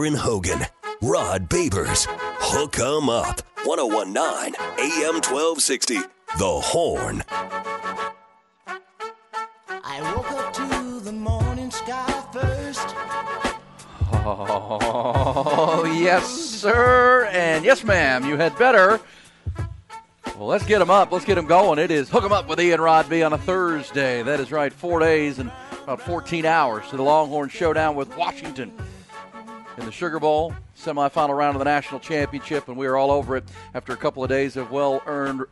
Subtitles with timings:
[0.00, 0.64] Aaron Hogan,
[1.02, 5.98] Rod Babers, Hook 'em Up, 1019 AM 1260,
[6.38, 7.22] The Horn.
[9.84, 12.94] I woke up to the morning sky first.
[14.24, 17.28] Oh, yes, sir.
[17.30, 18.24] And yes, ma'am.
[18.24, 19.00] You had better.
[20.38, 21.12] Well, let's get them up.
[21.12, 21.78] Let's get them going.
[21.78, 24.22] It is Hook 'em Up with Ian Rod B on a Thursday.
[24.22, 24.72] That is right.
[24.72, 28.72] Four days and about 14 hours to the Longhorn Showdown with Washington
[29.80, 33.36] in the Sugar Bowl semifinal round of the national championship, and we are all over
[33.36, 35.42] it after a couple of days of well-earned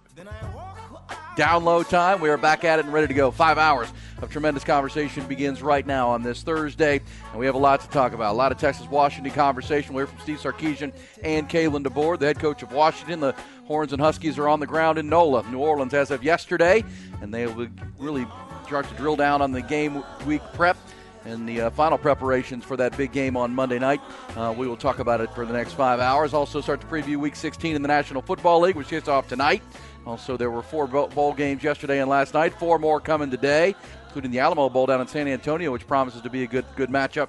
[1.37, 2.21] download time.
[2.21, 3.31] We are back at it and ready to go.
[3.31, 7.59] Five hours of tremendous conversation begins right now on this Thursday, and we have a
[7.59, 8.33] lot to talk about.
[8.33, 9.95] A lot of Texas Washington conversation.
[9.95, 13.21] We're from Steve Sarkisian and Kalen DeBoer, the head coach of Washington.
[13.21, 13.35] The
[13.67, 16.85] Horns and Huskies are on the ground in NOLA, New Orleans, as of yesterday,
[17.23, 17.69] and they will
[17.99, 18.27] really
[18.67, 20.77] start to drill down on the game week prep
[21.25, 24.01] and the uh, final preparations for that big game on Monday night.
[24.37, 26.35] Uh, we will talk about it for the next five hours.
[26.35, 29.63] Also, start to preview Week 16 in the National Football League, which kicks off tonight.
[30.07, 32.55] Also, there were four bowl games yesterday and last night.
[32.59, 33.75] Four more coming today,
[34.07, 36.91] including the Alamo Bowl down in San Antonio, which promises to be a good good
[36.91, 37.29] matchup.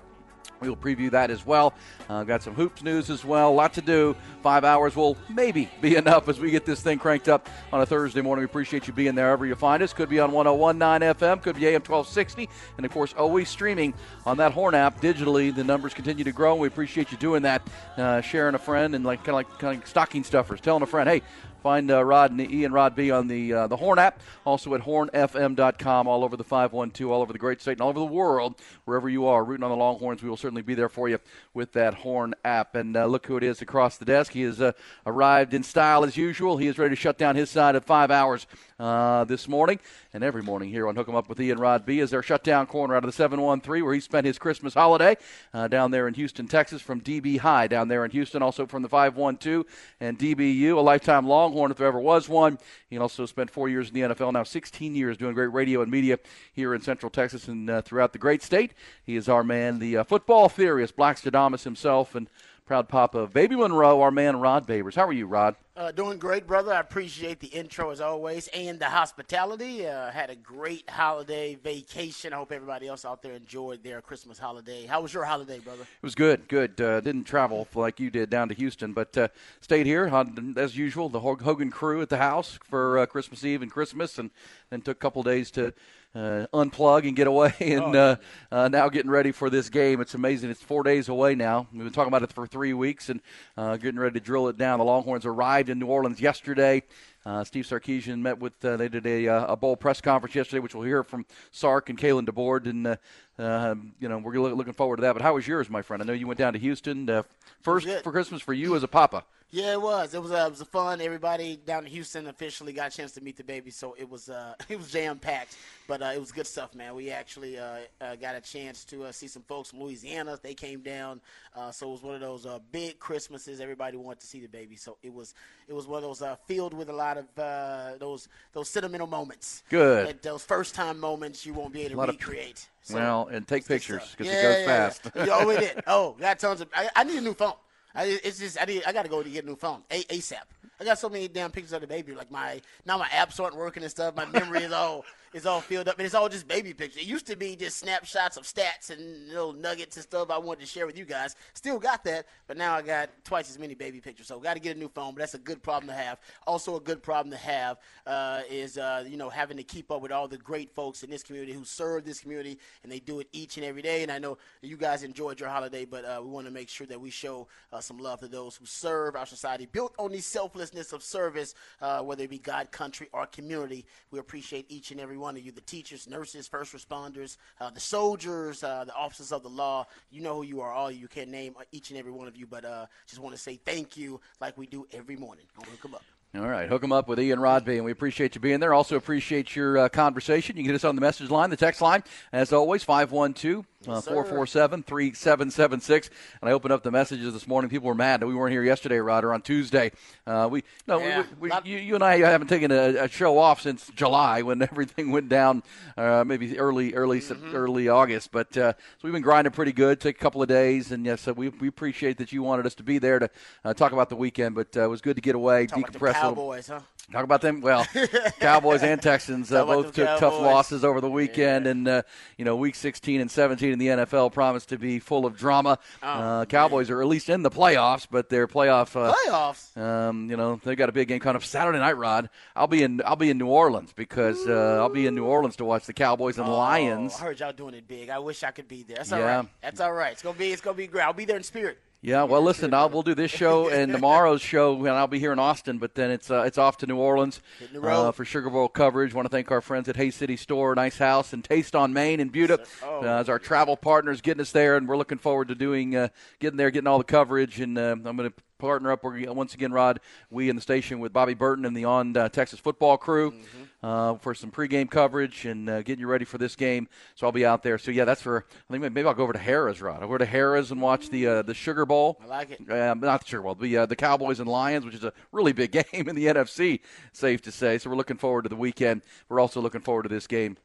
[0.61, 1.73] We will preview that as well.
[2.09, 3.49] Uh, got some hoops news as well.
[3.49, 4.15] A lot to do.
[4.43, 7.85] Five hours will maybe be enough as we get this thing cranked up on a
[7.85, 8.41] Thursday morning.
[8.41, 9.93] We appreciate you being there wherever you find us.
[9.93, 13.93] Could be on 1019 FM, could be AM 1260, and of course, always streaming
[14.25, 15.53] on that Horn app digitally.
[15.55, 16.53] The numbers continue to grow.
[16.53, 17.61] and We appreciate you doing that,
[17.97, 20.87] uh, sharing a friend, and like kind of like kind of stocking stuffers, telling a
[20.87, 21.21] friend, hey,
[21.61, 24.81] Find uh, Rod and Ian Rod B on the uh, the Horn app, also at
[24.81, 28.55] hornfm.com, all over the 512, all over the great state, and all over the world,
[28.85, 30.23] wherever you are, rooting on the Longhorns.
[30.23, 31.19] We will certainly be there for you
[31.59, 32.73] with that Horn app.
[32.73, 34.31] And uh, look who it is across the desk.
[34.31, 34.71] He has uh,
[35.05, 36.55] arrived in style as usual.
[36.55, 38.47] He is ready to shut down his side of five hours
[38.79, 39.77] uh, this morning
[40.13, 41.99] and every morning here on Hook 'em Up with Ian Rod B.
[41.99, 45.17] Is their shutdown corner out of the 713 where he spent his Christmas holiday
[45.53, 48.81] uh, down there in Houston, Texas, from DB High down there in Houston, also from
[48.81, 49.65] the 512
[49.99, 52.57] and DBU, a lifetime Longhorn if there ever was one.
[52.89, 55.91] He also spent four years in the NFL, now 16 years doing great radio and
[55.91, 56.17] media
[56.53, 58.71] here in Central Texas and uh, throughout the great state.
[59.03, 61.17] He is our man, the uh, football theorist, Black
[61.49, 62.29] Stradamus himself, and
[62.65, 64.95] proud papa of Baby Monroe, our man Rod Babers.
[64.95, 65.55] How are you, Rod?
[65.75, 66.73] Uh, doing great, brother.
[66.73, 69.87] I appreciate the intro as always and the hospitality.
[69.87, 72.33] Uh, had a great holiday vacation.
[72.33, 74.85] I hope everybody else out there enjoyed their Christmas holiday.
[74.85, 75.83] How was your holiday, brother?
[75.83, 76.79] It was good, good.
[76.79, 79.29] Uh, didn't travel like you did down to Houston, but uh,
[79.61, 80.11] stayed here
[80.57, 81.09] as usual.
[81.09, 84.31] The Hogan crew at the house for uh, Christmas Eve and Christmas, and
[84.69, 85.73] then took a couple days to
[86.15, 88.15] uh, unplug and get away, and uh,
[88.51, 90.01] uh, now getting ready for this game.
[90.01, 90.49] It's amazing.
[90.49, 91.67] It's four days away now.
[91.71, 93.21] We've been talking about it for three weeks, and
[93.57, 94.79] uh, getting ready to drill it down.
[94.79, 96.83] The Longhorns arrived in New Orleans yesterday.
[97.29, 98.53] Uh, Steve Sarkisian met with.
[98.65, 101.91] Uh, they did a, uh, a bowl press conference yesterday, which we'll hear from Sark
[101.91, 102.95] and Kalen DeBoer, and uh,
[103.37, 105.13] uh, you know we're looking forward to that.
[105.13, 106.01] But how was yours, my friend?
[106.01, 107.21] I know you went down to Houston uh,
[107.61, 109.25] first for Christmas for you as a papa.
[109.51, 110.13] Yeah, it was.
[110.13, 110.31] It was.
[110.31, 111.01] Uh, it was fun.
[111.01, 114.29] Everybody down in Houston officially got a chance to meet the baby, so it was.
[114.29, 115.57] Uh, it was jam packed,
[115.87, 116.93] but uh, it was good stuff, man.
[116.93, 120.37] We actually uh, uh, got a chance to uh, see some folks from Louisiana.
[120.41, 121.19] They came down,
[121.55, 123.59] uh, so it was one of those uh, big Christmases.
[123.59, 125.33] Everybody wanted to see the baby, so it was.
[125.67, 129.07] It was one of those uh, filled with a lot of uh, those those sentimental
[129.07, 129.63] moments.
[129.69, 130.07] Good.
[130.07, 132.67] That- those first time moments you won't be able to lot of- recreate.
[132.81, 135.01] So, well, and take pictures because Yeah, it goes yeah, fast.
[135.15, 135.25] Yeah.
[135.29, 135.83] oh, it did.
[135.87, 136.69] Oh, got tons of.
[136.73, 137.53] I, I need a new phone.
[137.93, 138.83] I, it's just I need.
[138.85, 140.37] I got to go to get a new phone a, ASAP.
[140.79, 142.13] I got so many damn pictures of the baby.
[142.13, 144.15] Like my now my apps aren't working and stuff.
[144.15, 147.01] My memory is all is all filled up, and it's all just baby pictures.
[147.01, 150.61] It used to be just snapshots of stats and little nuggets and stuff I wanted
[150.61, 151.35] to share with you guys.
[151.53, 154.27] Still got that, but now I got twice as many baby pictures.
[154.27, 155.13] So got to get a new phone.
[155.13, 156.19] But that's a good problem to have.
[156.47, 157.77] Also, a good problem to have
[158.07, 161.09] uh, is uh, you know having to keep up with all the great folks in
[161.09, 164.03] this community who serve this community, and they do it each and every day.
[164.03, 166.87] And I know you guys enjoyed your holiday, but uh, we want to make sure
[166.87, 170.19] that we show uh, some love to those who serve our society, built on the
[170.19, 173.85] selflessness of service, uh, whether it be God, country, or community.
[174.11, 177.79] We appreciate each and every one of you, the teachers, nurses, first responders, uh, the
[177.79, 179.85] soldiers, uh, the officers of the law.
[180.11, 180.71] You know who you are.
[180.71, 183.41] All you can name each and every one of you, but uh, just want to
[183.41, 185.45] say thank you, like we do every morning.
[185.57, 186.03] on Hook 'em up.
[186.35, 188.71] All right, hook them up with Ian Rodby, and we appreciate you being there.
[188.71, 190.55] Also appreciate your uh, conversation.
[190.55, 193.78] You can get us on the message line, the text line, as always, 512 uh,
[193.85, 196.09] 447 3776.
[196.41, 197.69] And I opened up the messages this morning.
[197.69, 199.91] People were mad that we weren't here yesterday, Rod, or on Tuesday.
[200.27, 203.07] Uh, we no, Yeah, we, we, not- you, you and I haven't taken a, a
[203.07, 205.63] show off since July when everything went down,
[205.97, 208.31] uh, maybe early early Sep- early August.
[208.31, 209.99] But uh, so we've been grinding pretty good.
[210.01, 212.75] Take a couple of days, and yes, uh, we, we appreciate that you wanted us
[212.75, 213.29] to be there to
[213.63, 214.55] uh, talk about the weekend.
[214.55, 216.35] But uh, it was good to get away, Talk about the decompress a little.
[216.35, 216.79] Cowboys, huh?
[217.11, 217.61] Talk about them.
[217.61, 217.85] Well,
[218.39, 222.01] Cowboys and Texans uh, both took tough losses over the weekend, and uh,
[222.37, 225.79] you know, week 16 and 17 in the NFL promised to be full of drama.
[226.03, 228.95] Oh, uh, Cowboys are at least in the playoffs, but their playoff.
[228.95, 229.75] Uh, Playoffs.
[229.75, 231.97] um, you know, they got a big game coming up Saturday night.
[231.97, 233.01] Rod, I'll be in.
[233.03, 235.93] I'll be in New Orleans because uh, I'll be in New Orleans to watch the
[235.93, 237.13] Cowboys and Lions.
[237.15, 238.09] Oh, I heard y'all doing it big.
[238.09, 238.97] I wish I could be there.
[238.97, 239.17] That's Yeah.
[239.17, 239.47] all right.
[239.61, 240.11] That's all right.
[240.11, 240.51] It's gonna be.
[240.51, 241.03] It's gonna be great.
[241.03, 241.79] I'll be there in spirit.
[242.01, 245.33] Yeah, well, listen, I'll, we'll do this show and tomorrow's show, and I'll be here
[245.33, 245.79] in Austin.
[245.79, 248.07] But then it's uh, it's off to New Orleans Hitting the road.
[248.07, 249.13] uh, for Sugar Bowl coverage.
[249.13, 252.21] Want to thank our friends at Hay City Store, nice house, and Taste on Main
[252.21, 253.01] in Buda Oh.
[253.03, 256.07] uh, as our travel partners getting us there, and we're looking forward to doing uh,
[256.39, 257.59] getting there, getting all the coverage.
[257.59, 259.99] And uh, I'm going to partner up once again, Rod.
[260.31, 263.31] We in the station with Bobby Burton and the On uh, Texas football crew.
[263.31, 263.63] Mm-hmm.
[263.81, 266.85] Uh, for some pregame coverage and uh, getting you ready for this game,
[267.15, 267.77] so I'll be out there.
[267.77, 268.45] So yeah, that's for.
[268.69, 270.01] I think maybe I'll go over to Harrah's, Rod.
[270.01, 272.19] I'll go to Harrah's and watch the uh, the Sugar Bowl.
[272.21, 272.69] I like it.
[272.69, 275.53] Um, not the Sugar Bowl, the uh, the Cowboys and Lions, which is a really
[275.53, 276.81] big game in the NFC,
[277.13, 277.77] safe to say.
[277.77, 279.01] So we're looking forward to the weekend.
[279.29, 280.57] We're also looking forward to this game.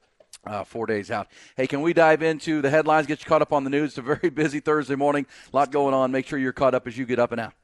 [0.45, 1.29] Uh, four days out.
[1.57, 3.07] Hey, can we dive into the headlines?
[3.07, 3.91] Get you caught up on the news.
[3.91, 5.25] It's a very busy Thursday morning.
[5.53, 6.11] A lot going on.
[6.11, 7.55] Make sure you're caught up as you get up and out.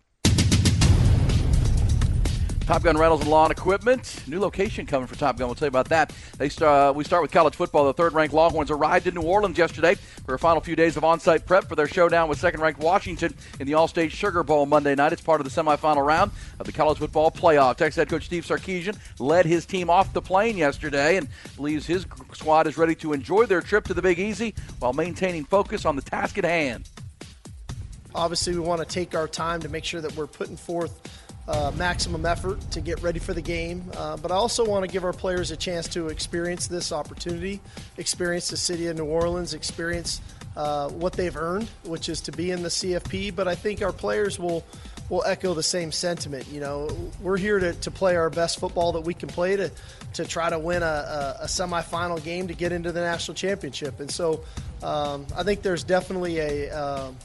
[2.67, 4.23] Top Gun Rentals and Lawn Equipment.
[4.29, 5.49] New location coming for Top Gun.
[5.49, 6.13] We'll tell you about that.
[6.39, 7.85] They start, uh, we start with college football.
[7.87, 11.47] The third-ranked Longhorns arrived in New Orleans yesterday for a final few days of on-site
[11.47, 15.13] prep for their showdown with second-ranked Washington in the Allstate Sugar Bowl Monday night.
[15.13, 16.31] It's part of the semifinal round
[16.61, 17.77] of the college football playoff.
[17.77, 21.27] Texas head coach Steve Sarkisian led his team off the plane yesterday and
[21.57, 25.45] believes his squad is ready to enjoy their trip to the Big Easy while maintaining
[25.45, 26.89] focus on the task at hand.
[28.15, 31.01] Obviously, we want to take our time to make sure that we're putting forth
[31.49, 33.83] uh, maximum effort to get ready for the game.
[33.97, 37.61] Uh, but I also want to give our players a chance to experience this opportunity,
[37.97, 40.21] experience the city of New Orleans, experience
[40.57, 43.35] uh, what they've earned, which is to be in the CFP.
[43.35, 44.65] But I think our players will
[45.09, 46.47] will echo the same sentiment.
[46.49, 46.89] You know,
[47.21, 49.71] we're here to, to play our best football that we can play to
[50.15, 54.01] to try to win a, a, a semifinal game to get into the national championship.
[54.01, 54.45] And so
[54.83, 57.17] um, I think there's definitely a um,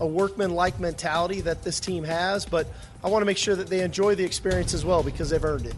[0.00, 2.66] a workman-like mentality that this team has, but
[3.06, 5.66] I want to make sure that they enjoy the experience as well because they've earned
[5.66, 5.76] it.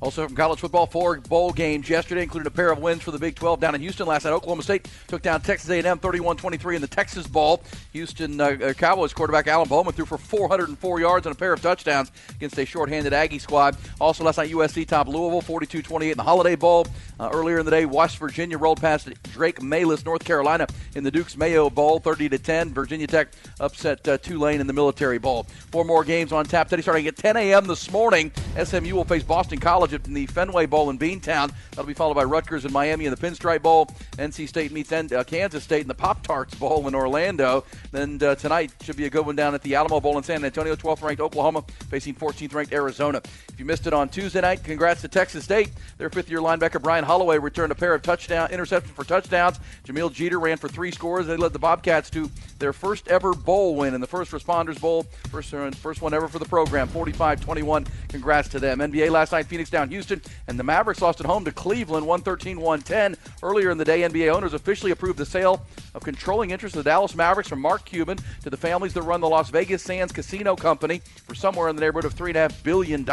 [0.00, 3.18] Also from college football, four bowl games yesterday, including a pair of wins for the
[3.18, 4.32] Big 12 down in Houston last night.
[4.32, 7.62] Oklahoma State took down Texas A&M 31-23 in the Texas Bowl.
[7.92, 12.10] Houston uh, Cowboys quarterback Alan Bowman threw for 404 yards and a pair of touchdowns
[12.30, 13.76] against a shorthanded Aggie squad.
[14.00, 16.86] Also last night, USC topped Louisville 42-28 in the Holiday Bowl.
[17.18, 21.10] Uh, earlier in the day, West Virginia rolled past Drake Maye's, North Carolina, in the
[21.10, 22.70] Duke's Mayo Bowl 30-10.
[22.70, 23.28] Virginia Tech
[23.60, 25.44] upset uh, Tulane in the Military Bowl.
[25.70, 27.66] Four more games on tap today, starting at 10 a.m.
[27.66, 28.32] this morning.
[28.62, 31.52] SMU will face Boston College in the Fenway Bowl in Beantown.
[31.70, 33.86] That'll be followed by Rutgers and Miami in the Pinstripe Bowl.
[34.12, 37.64] NC State meets uh, Kansas State in the Pop Tarts Bowl in Orlando.
[37.92, 40.44] Then uh, tonight should be a good one down at the Alamo Bowl in San
[40.44, 40.74] Antonio.
[40.76, 43.20] 12th ranked Oklahoma facing 14th ranked Arizona.
[43.48, 45.70] If you missed it on Tuesday night, congrats to Texas State.
[45.98, 49.58] Their fifth year linebacker Brian Holloway returned a pair of touchdown interceptions for touchdowns.
[49.84, 51.26] Jameel Jeter ran for three scores.
[51.26, 55.04] They led the Bobcats to their first ever bowl win in the First Responders Bowl.
[55.30, 57.86] First, uh, first one ever for the program, 45-21.
[58.08, 58.78] Congrats to them.
[58.78, 63.16] NBA last night, Phoenix down Houston, and the Mavericks lost at home to Cleveland, 113-110.
[63.42, 66.90] Earlier in the day, NBA owners officially approved the sale of controlling interest of the
[66.90, 70.54] Dallas Mavericks from Mark Cuban to the families that run the Las Vegas Sands Casino
[70.54, 73.04] Company for somewhere in the neighborhood of $3.5 billion.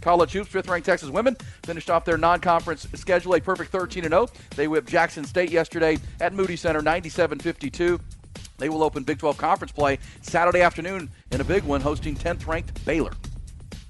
[0.00, 4.30] College hoops, fifth-ranked Texas women finished off their non-conference schedule a perfect 13-0.
[4.50, 8.00] They whipped Jackson State yesterday at Moody Center, 97-52.
[8.58, 12.46] They will open Big 12 conference play Saturday afternoon in a big one, hosting 10th
[12.46, 13.12] ranked Baylor.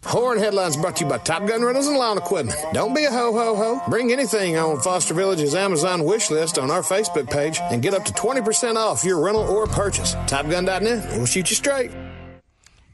[0.06, 2.56] Horn Headlines brought to you by Top Gun Rentals and Lawn Equipment.
[2.72, 3.82] Don't be a ho ho ho.
[3.90, 8.04] Bring anything on Foster Village's Amazon wish list on our Facebook page and get up
[8.04, 10.14] to 20% off your rental or purchase.
[10.14, 11.90] TopGun.net, we'll shoot you straight.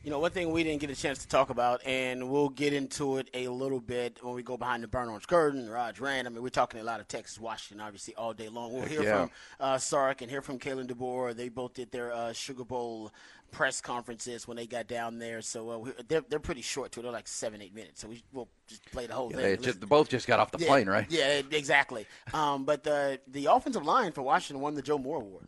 [0.05, 2.73] You know, one thing we didn't get a chance to talk about, and we'll get
[2.73, 5.71] into it a little bit when we go behind the burn orange curtain.
[5.71, 6.27] Raj Rand.
[6.27, 8.73] I mean, we're talking a lot of Texas, Washington, obviously, all day long.
[8.73, 9.21] We'll hear yeah.
[9.21, 11.37] from uh, Sark and hear from Kalen DeBoer.
[11.37, 13.13] They both did their uh, Sugar Bowl
[13.53, 15.41] press conferences when they got down there.
[15.43, 17.03] So uh, we, they're, they're pretty short, too.
[17.03, 18.01] They're like seven, eight minutes.
[18.01, 19.39] So we, we'll just play the whole thing.
[19.39, 21.07] They just, both just got off the yeah, plane, right?
[21.09, 22.07] Yeah, exactly.
[22.35, 25.47] Um, but the the offensive line for Washington won the Joe Moore Award.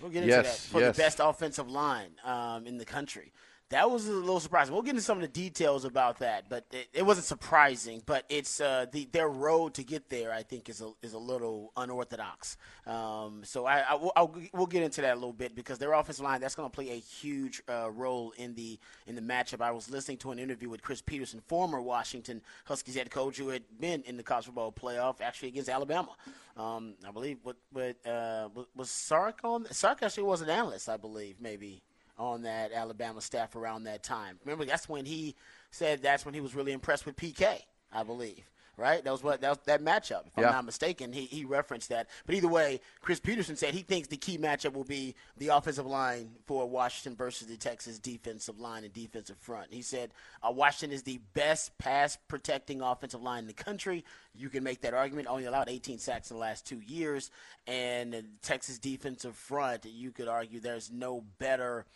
[0.00, 0.96] We'll get into Yes, that for yes.
[0.96, 3.32] the best offensive line um, in the country.
[3.70, 4.74] That was a little surprising.
[4.74, 8.02] We'll get into some of the details about that, but it, it wasn't surprising.
[8.04, 10.32] But it's uh, the their road to get there.
[10.32, 12.56] I think is a is a little unorthodox.
[12.84, 15.92] Um, so I, I will, I'll, we'll get into that a little bit because their
[15.92, 19.60] offensive line that's going to play a huge uh, role in the in the matchup.
[19.60, 23.50] I was listening to an interview with Chris Petersen, former Washington Huskies head coach, who
[23.50, 26.10] had been in the college football playoff actually against Alabama.
[26.56, 29.66] Um, I believe, but uh, was Sark on?
[29.72, 31.84] Sark actually was an analyst, I believe, maybe
[32.20, 34.38] on that Alabama staff around that time.
[34.44, 35.34] Remember, that's when he
[35.70, 37.60] said that's when he was really impressed with PK,
[37.92, 38.44] I believe
[38.76, 39.02] right?
[39.04, 40.26] That was what that, was, that matchup.
[40.26, 40.46] If yeah.
[40.46, 42.08] I'm not mistaken, he, he referenced that.
[42.26, 45.86] But either way, Chris Petersen said he thinks the key matchup will be the offensive
[45.86, 49.72] line for Washington versus the Texas defensive line and defensive front.
[49.72, 50.10] He said
[50.42, 54.04] uh, Washington is the best pass protecting offensive line in the country.
[54.34, 55.28] You can make that argument.
[55.28, 57.30] Only allowed 18 sacks in the last two years,
[57.66, 59.84] and the Texas defensive front.
[59.84, 61.86] You could argue there's no better.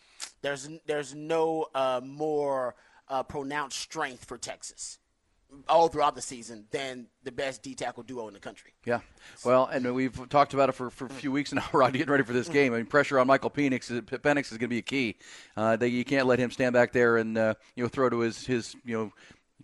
[0.42, 2.74] There's there's no uh, more
[3.08, 4.98] uh, pronounced strength for Texas
[5.68, 8.72] all throughout the season than the best D tackle duo in the country.
[8.84, 9.00] Yeah,
[9.44, 11.64] well, and we've talked about it for, for a few weeks now.
[11.72, 12.72] Rod, getting ready for this game.
[12.74, 15.16] I mean, pressure on Michael Penix, Penix is going to be a key.
[15.56, 18.20] Uh, that you can't let him stand back there and uh, you know throw to
[18.20, 19.12] his his you know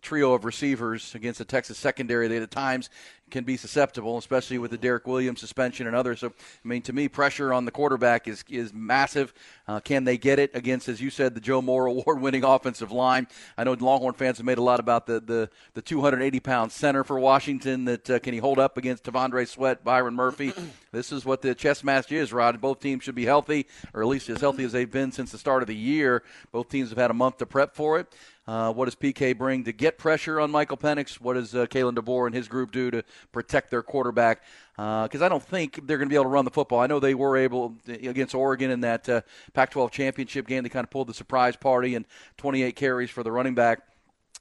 [0.00, 2.90] trio of receivers against the Texas secondary that at times
[3.30, 6.20] can be susceptible, especially with the Derek Williams suspension and others.
[6.20, 9.32] So, I mean, to me, pressure on the quarterback is is massive.
[9.70, 13.28] Uh, can they get it against, as you said, the Joe Moore award-winning offensive line?
[13.56, 17.20] I know Longhorn fans have made a lot about the the, the 280-pound center for
[17.20, 17.84] Washington.
[17.84, 20.52] That uh, can he hold up against T'Vondre Sweat, Byron Murphy?
[20.92, 22.60] this is what the chess match is, Rod.
[22.60, 25.38] Both teams should be healthy, or at least as healthy as they've been since the
[25.38, 26.24] start of the year.
[26.50, 28.12] Both teams have had a month to prep for it.
[28.48, 31.20] Uh, what does PK bring to get pressure on Michael Penix?
[31.20, 34.42] What does uh, Kalen DeBoer and his group do to protect their quarterback?
[34.76, 36.80] Because uh, I don't think they're going to be able to run the football.
[36.80, 39.20] I know they were able against Oregon in that uh,
[39.52, 40.62] Pac-12 championship game.
[40.62, 42.06] They kind of pulled the surprise party and
[42.38, 43.82] 28 carries for the running back.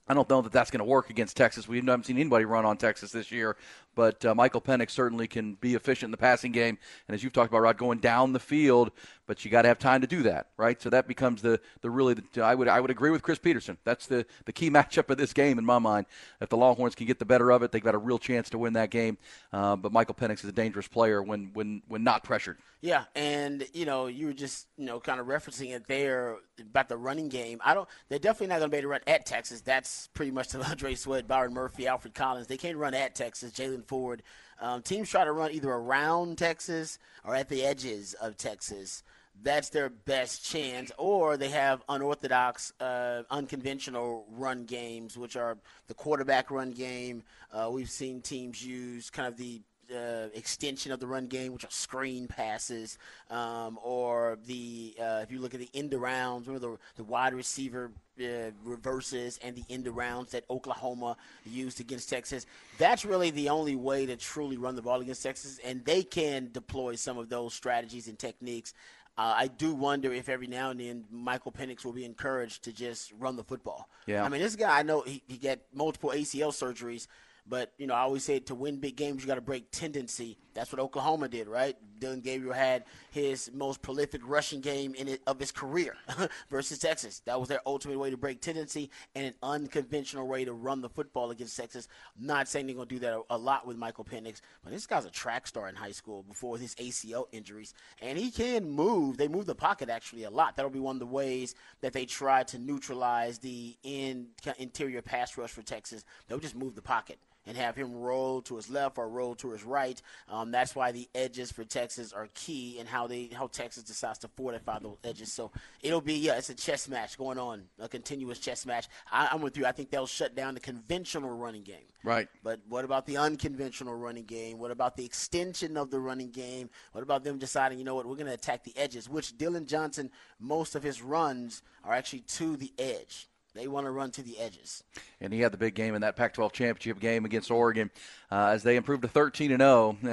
[0.07, 1.67] I don't know that that's going to work against Texas.
[1.67, 3.57] We haven't seen anybody run on Texas this year,
[3.95, 6.77] but uh, Michael Penix certainly can be efficient in the passing game.
[7.07, 8.91] And as you've talked about, Rod, going down the field,
[9.25, 10.81] but you got to have time to do that, right?
[10.81, 12.15] So that becomes the the really.
[12.15, 13.77] The, I would I would agree with Chris Petersen.
[13.83, 16.07] That's the the key matchup of this game in my mind.
[16.41, 18.57] If the Longhorns can get the better of it, they've got a real chance to
[18.57, 19.17] win that game.
[19.53, 22.57] Uh, but Michael Penix is a dangerous player when when when not pressured.
[22.81, 26.89] Yeah, and you know you were just you know kind of referencing it there about
[26.89, 27.59] the running game.
[27.63, 27.87] I don't.
[28.07, 29.61] They're definitely not going to be able to run at Texas.
[29.61, 32.47] That's pretty much the Andre Sweat, Byron Murphy, Alfred Collins.
[32.47, 33.51] They can't run at Texas.
[33.81, 34.23] Ford.
[34.61, 39.03] Um, teams try to run either around Texas or at the edges of Texas
[39.41, 40.91] that's their best chance.
[40.97, 45.57] Or they have unorthodox, uh, unconventional run games, which are
[45.87, 47.23] the quarterback run game.
[47.51, 49.61] Uh, we've seen teams use kind of the
[49.95, 52.97] uh, extension of the run game, which are screen passes,
[53.29, 57.33] um, or the uh, if you look at the end arounds, remember the, the wide
[57.33, 62.45] receiver uh, reverses and the end arounds that Oklahoma used against Texas.
[62.77, 66.49] That's really the only way to truly run the ball against Texas, and they can
[66.51, 68.73] deploy some of those strategies and techniques.
[69.19, 72.71] Uh, I do wonder if every now and then Michael Penix will be encouraged to
[72.71, 73.89] just run the football.
[74.05, 74.23] Yeah.
[74.23, 77.07] I mean, this guy, I know he, he got multiple ACL surgeries,
[77.49, 80.37] but you know, I always say to win big games, you got to break tendency.
[80.53, 81.75] That's what Oklahoma did, right?
[81.99, 85.95] Dillon Gabriel had his most prolific rushing game in it, of his career
[86.49, 87.21] versus Texas.
[87.25, 90.89] That was their ultimate way to break tendency and an unconventional way to run the
[90.89, 91.87] football against Texas.
[92.19, 94.85] Not saying they're going to do that a, a, lot with Michael Penix, but this
[94.87, 99.17] guy's a track star in high school before his ACL injuries, and he can move.
[99.17, 100.55] They move the pocket actually a lot.
[100.55, 104.27] That'll be one of the ways that they try to neutralize the in,
[104.57, 106.03] interior pass rush for Texas.
[106.27, 109.49] They'll just move the pocket and have him roll to his left or roll to
[109.49, 109.99] his right.
[110.29, 114.19] Um, that's why the edges for Texas are key and how they how Texas decides
[114.19, 115.33] to fortify those edges.
[115.33, 115.51] So
[115.81, 118.87] it'll be yeah, it's a chess match going on, a continuous chess match.
[119.11, 119.65] I, am with you.
[119.65, 121.87] I think they'll shut down the conventional running game.
[122.03, 122.27] Right.
[122.43, 124.59] But what about the unconventional running game?
[124.59, 126.69] What about the extension of the running game?
[126.91, 129.09] What about them deciding, you know what, we're going to attack the edges?
[129.09, 133.27] Which Dillon Johnson, most of his runs are actually to the edge.
[133.55, 134.83] They want to run to the edges.
[135.19, 137.89] And he had the big game in that Pac-12 championship game against Oregon
[138.31, 139.97] uh, as they improved to 13 and 0.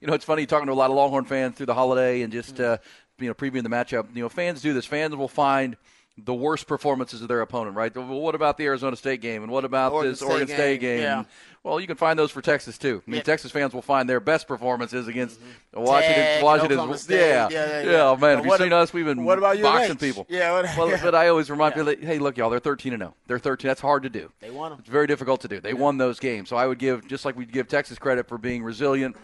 [0.00, 2.32] you know, it's funny talking to a lot of Longhorn fans through the holiday and
[2.32, 2.78] just uh,
[3.18, 4.14] you know previewing the matchup.
[4.14, 4.84] You know, fans do this.
[4.84, 5.76] Fans will find
[6.18, 7.94] the worst performances of their opponent, right?
[7.94, 10.56] Well, what about the Arizona State game, and what about Oregon this State Oregon game.
[10.56, 11.00] State game?
[11.02, 11.24] Yeah.
[11.62, 13.02] Well, you can find those for Texas too.
[13.06, 13.22] I mean, Yeah.
[13.24, 15.82] Texas fans will find their best performances against Mm-hmm.
[15.82, 16.14] Washington.
[16.24, 18.08] Tech, Washington, yeah, Yeah, yeah, yeah.
[18.08, 18.92] Oh, man, have you seen us?
[18.92, 20.26] We've been what about boxing people.
[20.30, 23.00] Yeah, what- well, but I always remind people, that, hey, look, y'all, they're 13 and
[23.02, 23.14] 0.
[23.26, 23.68] They're 13.
[23.68, 24.30] That's hard to do.
[24.40, 24.78] They won 'em.
[24.78, 25.60] It's very difficult to do.
[25.60, 26.48] They won those games.
[26.48, 29.16] So I would give, just like we'd give Texas credit for being resilient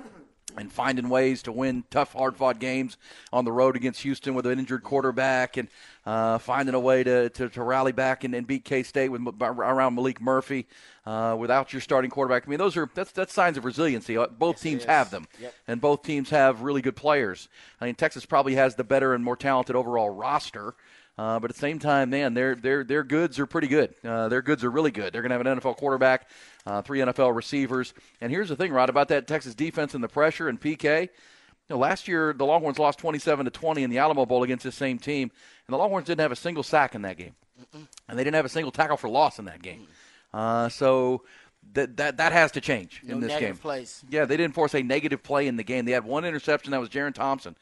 [0.57, 2.97] and finding ways to win tough, hard-fought games
[3.33, 5.69] on the road against Houston with an injured quarterback, and
[6.05, 9.97] uh, finding a way to, to, to rally back and, and beat K-State with around
[9.97, 10.67] Maalik Murphy
[11.07, 12.45] uh, without your starting quarterback.
[12.47, 14.17] I mean, those are that's that's signs of resiliency.
[14.17, 15.55] Uh, both yes, teams have them, yep.
[15.69, 17.49] and both teams have really good players.
[17.81, 20.75] I mean, Texas probably has the better and more talented overall roster.
[21.19, 23.95] Uh, but at the same time, man, their their their goods are pretty good.
[24.03, 25.13] Uh, their goods are really good.
[25.13, 26.29] They're going to have an NFL quarterback,
[26.67, 30.09] uh, three NFL receivers, and here's the thing, Rod, about that Texas defense and the
[30.09, 31.03] pressure and PK.
[31.03, 31.09] You
[31.69, 34.73] know, last year the Longhorns lost 27 to 20 in the Alamo Bowl against the
[34.73, 35.31] same team,
[35.67, 37.35] and the Longhorns didn't have a single sack in that game,
[38.09, 39.87] and they didn't have a single tackle for loss in that game.
[40.33, 41.25] Uh, so
[41.75, 43.57] that that that has to change no in this game.
[43.57, 44.03] Plays.
[44.09, 45.85] Yeah, they didn't force a negative play in the game.
[45.85, 47.55] They had one interception that was Jerrin Thompson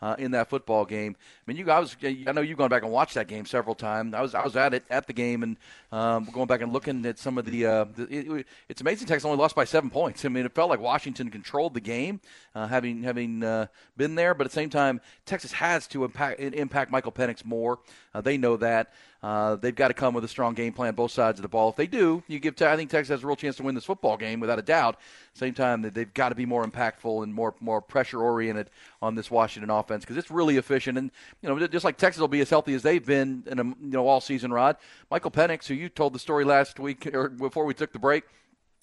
[0.00, 1.16] uh, in that football game.
[1.18, 3.74] I mean, you I was I know you've gone back and watched that game several
[3.74, 4.14] times.
[4.14, 5.56] I was I was at it at the game and
[5.90, 7.66] um, going back and looking at some of the.
[7.66, 10.24] Uh, the it, it's amazing Texas only lost by seven points.
[10.24, 12.20] I mean, it felt like Washington controlled the game,
[12.54, 14.34] uh, having having uh, been there.
[14.34, 17.78] But at the same time, Texas has to impact impact Michael Penix more.
[18.14, 18.92] Uh, they know that.
[19.20, 21.70] Uh, they've got to come with a strong game plan, both sides of the ball.
[21.70, 22.60] If they do, you give.
[22.62, 24.96] I think Texas has a real chance to win this football game without a doubt.
[25.34, 28.70] Same time, they've got to be more impactful and more more pressure oriented
[29.02, 30.98] on this Washington offense because it's really efficient.
[30.98, 31.10] And
[31.42, 33.76] you know, just like Texas will be as healthy as they've been in a you
[33.80, 34.52] know all season.
[34.52, 34.76] Rod
[35.10, 38.22] Michael Penix, who you told the story last week or before we took the break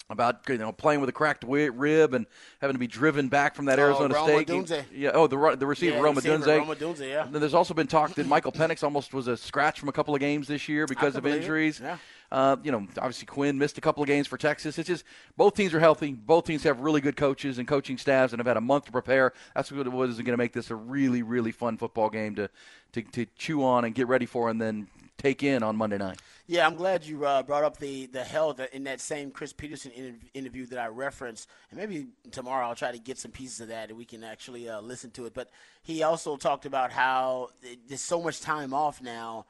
[0.09, 2.25] about you know playing with a cracked rib and
[2.62, 4.47] having to be driven back from that oh, Arizona Roma State.
[4.47, 4.83] Dunze.
[4.93, 5.12] Yeah.
[5.13, 6.45] Oh, the the receiver yeah, Rome Odunze.
[6.45, 7.09] Rome Odunze.
[7.09, 7.25] Yeah.
[7.25, 9.93] And then there's also been talk that Michael Penix almost was a scratch from a
[9.93, 11.79] couple of games this year because of injuries.
[11.81, 11.97] Yeah.
[12.31, 14.77] Uh, you know, obviously Quinn missed a couple of games for Texas.
[14.79, 15.05] It's just
[15.38, 16.12] both teams are healthy.
[16.12, 18.91] Both teams have really good coaches and coaching staffs and have had a month to
[18.91, 19.33] prepare.
[19.55, 22.50] That's what, what is going to make this a really, really fun football game to,
[22.93, 24.88] to, to chew on and get ready for and then
[25.25, 26.20] take in on Monday night.
[26.48, 29.91] Yeah, I'm glad you uh, brought up the the health in that same Chris Petersen
[30.34, 33.89] interview that I referenced, and maybe tomorrow I'll try to get some pieces of that
[33.89, 35.34] and we can actually uh, listen to it.
[35.34, 35.50] But
[35.82, 37.50] he also talked about how
[37.88, 39.46] there's so much time off now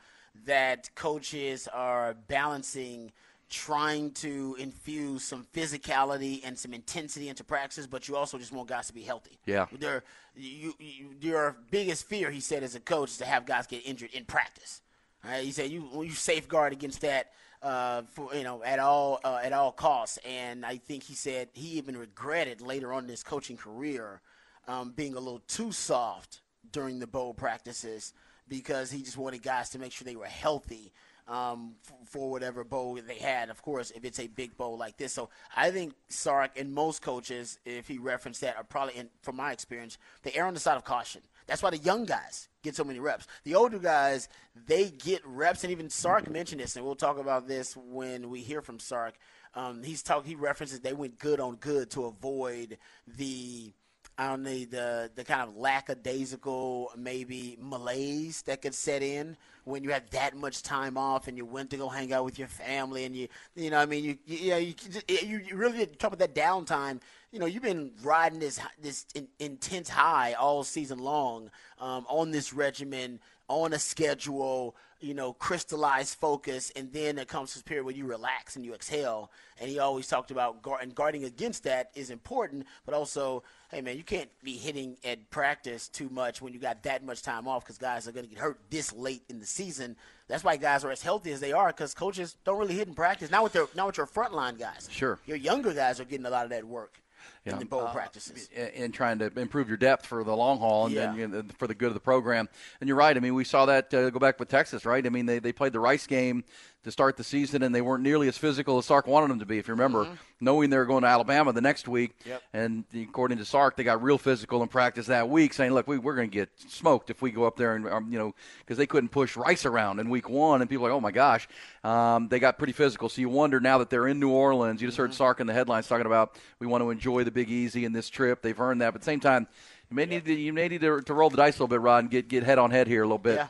[0.46, 3.12] that coaches are balancing
[3.50, 8.68] trying to infuse some physicality and some intensity into practice, but you also just want
[8.68, 9.38] guys to be healthy.
[9.46, 9.68] Yeah.
[9.72, 10.04] Their,
[10.36, 13.86] you, you, your biggest fear, he said, as a coach, is to have guys get
[13.86, 14.82] injured in practice.
[15.26, 15.44] Right?
[15.44, 19.54] He said you you safeguard against that uh, for you know at all uh, at
[19.54, 20.20] all costs.
[20.26, 24.22] And I think he said he even regretted later on in his coaching career
[24.68, 28.14] um, being a little too soft during the bowl practices
[28.48, 30.92] because he just wanted guys to make sure they were healthy
[31.28, 33.50] um, for whatever bowl they had.
[33.50, 37.02] Of course, if it's a big bowl like this, so I think Sark and most
[37.02, 40.60] coaches, if he referenced that, are probably, in, from my experience, they err on the
[40.60, 41.22] side of caution.
[41.48, 43.28] That's why the young guys get so many reps.
[43.44, 44.28] The older guys,
[44.68, 48.42] they get reps, and even Sark mentioned this, and we'll talk about this when we
[48.42, 49.16] hear from Sark.
[49.54, 50.26] Um, he's talk.
[50.26, 52.78] He references they went good on good to avoid
[53.08, 53.74] the
[54.18, 59.84] I don't know the the kind of lackadaisical maybe malaise that could set in when
[59.84, 62.48] you had that much time off and you went to go hang out with your
[62.48, 64.74] family and you you know I mean you you you,
[65.08, 67.02] you, you really talk about that downtime.
[67.36, 72.32] You know you've been riding this this in, intense high all season long um, on
[72.32, 73.20] this regimen
[73.50, 78.06] on a schedule you know, crystallized focus, and then it comes this period where you
[78.06, 79.32] relax and you exhale.
[79.60, 83.82] And he always talked about guard, and guarding against that is important, but also, hey
[83.82, 87.48] man, you can't be hitting at practice too much when you got that much time
[87.48, 89.96] off because guys are going to get hurt this late in the season.
[90.28, 92.96] That's why guys are as healthy as they are because coaches don't really hit in
[92.96, 93.30] practice.
[93.30, 94.88] Not with their not with your frontline guys.
[94.90, 97.02] Sure, your younger guys are getting a lot of that work
[97.46, 97.54] yeah.
[97.54, 98.50] in the bowl uh, practices.
[98.76, 101.14] And trying to improve your depth for the long haul and, yeah.
[101.14, 102.50] and, and, for the good of the program.
[102.80, 103.16] And you're right.
[103.16, 105.06] I mean, we saw that uh, go back with Texas, right?
[105.06, 106.44] I mean, they, they played the Rice game
[106.86, 109.46] to start the season, and they weren't nearly as physical as Sark wanted them to
[109.46, 109.58] be.
[109.58, 110.14] If you remember, mm-hmm.
[110.40, 112.44] knowing they were going to Alabama the next week, yep.
[112.54, 115.98] and according to Sark, they got real physical in practice that week, saying, "Look, we,
[115.98, 118.78] we're going to get smoked if we go up there and um, you know because
[118.78, 121.48] they couldn't push Rice around in week one, and people are like, oh my gosh,
[121.84, 123.10] um, they got pretty physical.
[123.10, 124.80] So you wonder now that they're in New Orleans.
[124.80, 125.18] You just heard mm-hmm.
[125.18, 128.10] Sark in the headlines talking about we want to enjoy the Big Easy in this
[128.12, 128.44] trip.
[128.44, 129.48] They've earned that, but at the same time.
[129.92, 131.80] You may need to, you may need to, to roll the dice a little bit,
[131.80, 133.36] Rod, and get get head on head here a little bit.
[133.36, 133.48] Yeah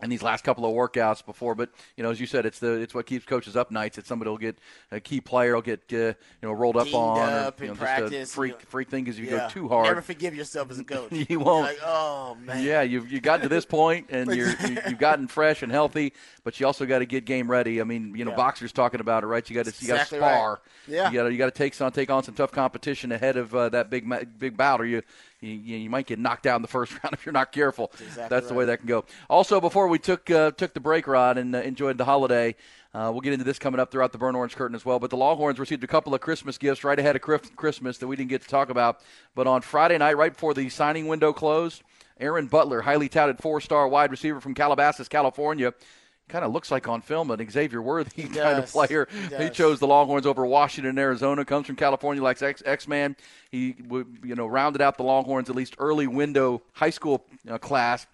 [0.00, 1.54] and these last couple of workouts before.
[1.54, 3.98] But you know, as you said, it's the it's what keeps coaches up nights.
[3.98, 4.58] It's somebody will get
[4.90, 7.76] a key player will get uh, you know rolled up on, up or, you know,
[7.76, 9.30] practice, just a freak you know, freak thing because you yeah.
[9.36, 9.86] go too hard.
[9.86, 11.12] Never forgive yourself as a coach.
[11.28, 11.66] you won't.
[11.66, 12.64] You're like, oh man.
[12.64, 16.12] Yeah, you've you got to this point and you're you, you've gotten fresh and healthy,
[16.44, 17.80] but you also got to get game ready.
[17.80, 18.36] I mean, you know, Yeah.
[18.36, 19.48] boxers talking about it, right?
[19.48, 20.34] You got to you got to Exactly right.
[20.34, 20.60] spar.
[20.86, 21.10] Yeah.
[21.10, 23.54] You got to you got to take on take on some tough competition ahead of
[23.54, 25.02] uh, that big big bout, or you
[25.40, 27.88] you, you might get knocked out in the first round if you're not careful.
[27.92, 28.58] That's exactly That's the right.
[28.58, 29.04] way that can go.
[29.28, 32.54] Also, before we took uh, took the break, Rod, and uh, enjoyed the holiday.
[32.92, 34.98] Uh, we'll get into this coming up throughout the Burn Orange Curtain as well.
[34.98, 38.16] But the Longhorns received a couple of Christmas gifts right ahead of Christmas that we
[38.16, 39.00] didn't get to talk about.
[39.36, 41.84] But on Friday night, right before the signing window closed,
[42.18, 45.72] Aaron Butler, highly touted four star wide receiver from Calabasas, California,
[46.30, 49.08] kind of looks like on film an Xavier Worthy kind of player.
[49.36, 51.44] He He, chose the Longhorns over Washington and Arizona.
[51.44, 53.16] Comes from California, likes X X Man.
[53.50, 53.76] He
[54.22, 58.06] you know rounded out the Longhorns at least early window high school uh, class.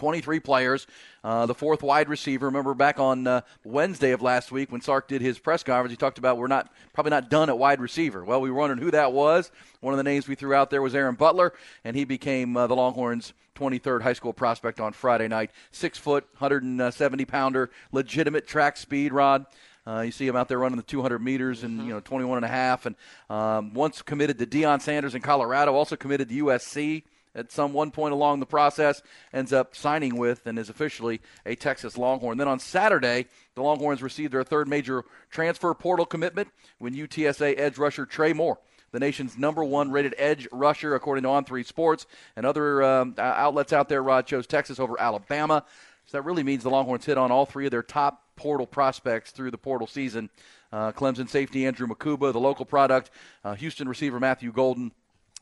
[0.00, 0.86] 23 players.
[1.22, 2.46] Uh, the fourth wide receiver.
[2.46, 5.96] Remember back on uh, Wednesday of last week when Sark did his press conference, he
[5.98, 8.24] talked about we're not probably not done at wide receiver.
[8.24, 9.50] Well, we were wondering who that was.
[9.80, 11.52] One of the names we threw out there was Aaron Butler,
[11.84, 15.50] and he became uh, the Longhorns' 23rd high school prospect on Friday night.
[15.70, 19.44] Six foot, 170 pounder, legitimate track speed rod.
[19.86, 22.46] Uh, you see him out there running the 200 meters and you know 21 and
[22.46, 22.96] a half, and
[23.28, 27.02] um, once committed to Deion Sanders in Colorado, also committed to USC
[27.34, 31.54] at some one point along the process, ends up signing with and is officially a
[31.54, 32.38] Texas Longhorn.
[32.38, 37.78] Then on Saturday, the Longhorns received their third major transfer portal commitment when UTSA edge
[37.78, 38.58] rusher Trey Moore
[38.92, 43.72] the nation's number one rated edge rusher, according to On3 Sports and other um, outlets
[43.72, 44.02] out there.
[44.02, 45.64] Rod chose Texas over Alabama.
[46.06, 49.30] So that really means the Longhorns hit on all three of their top portal prospects
[49.30, 50.30] through the portal season.
[50.72, 53.10] Uh, Clemson safety Andrew Mukuba, the local product,
[53.44, 54.92] uh, Houston receiver Matthew Golden,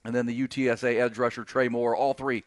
[0.08, 1.94] and then the UTSA edge rusher Trey Moore.
[1.94, 2.42] All three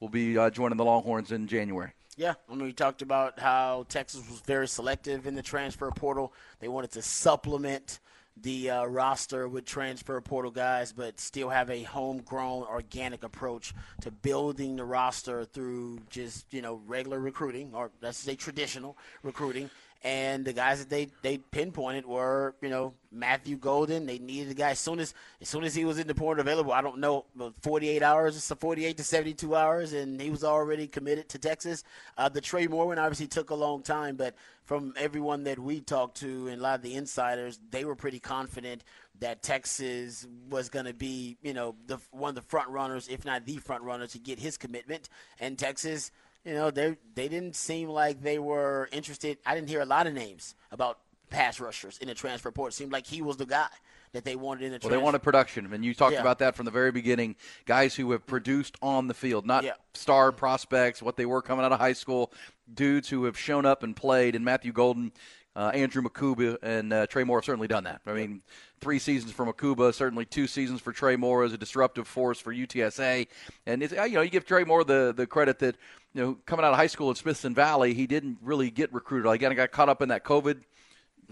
[0.00, 1.92] will be uh, joining the Longhorns in January.
[2.16, 6.32] Yeah, mean, we talked about how Texas was very selective in the transfer portal.
[6.60, 8.00] They wanted to supplement
[8.40, 14.10] the uh, roster with transfer portal guys, but still have a homegrown, organic approach to
[14.10, 19.68] building the roster through just you know regular recruiting, or let's say traditional recruiting.
[20.04, 24.06] And the guys that they, they pinpointed were, you know, Matthew Golden.
[24.06, 26.40] They needed a guy as soon as as soon as he was in the portal
[26.40, 26.72] available.
[26.72, 27.24] I don't know,
[27.60, 31.84] 48 hours, a 48 to 72 hours, and he was already committed to Texas.
[32.18, 34.34] Uh, the Trey Moore one obviously took a long time, but
[34.64, 38.18] from everyone that we talked to and a lot of the insiders, they were pretty
[38.18, 38.82] confident
[39.20, 43.24] that Texas was going to be, you know, the one of the front runners, if
[43.24, 45.08] not the front runner, to get his commitment.
[45.38, 46.10] And Texas
[46.44, 49.38] you know, they they didn't seem like they were interested.
[49.46, 50.98] I didn't hear a lot of names about
[51.30, 52.68] pass rushers in the transfer portal.
[52.68, 53.68] It seemed like he was the guy
[54.12, 54.90] that they wanted in the Well, transfer.
[54.98, 56.20] they wanted production, and you talked Yeah.
[56.20, 57.36] about that from the very beginning.
[57.64, 59.72] Guys who have produced on the field, not Yeah.
[59.94, 62.30] star prospects, what they were coming out of high school.
[62.72, 64.34] Dudes who have shown up and played.
[64.34, 65.12] And Matthew Golden,
[65.54, 68.00] uh, Andrew Mukuba, and uh, Trey Moore have certainly done that.
[68.06, 68.42] I mean,
[68.80, 72.54] three seasons for Mukuba, certainly two seasons for Trey Moore as a disruptive force for
[72.54, 73.26] UTSA.
[73.66, 75.76] And it's, uh, you know, you give Trey Moore the the credit that
[76.14, 79.26] you know coming out of high school at Smithson Valley, he didn't really get recruited.
[79.26, 80.62] Like, Again, got caught up in that COVID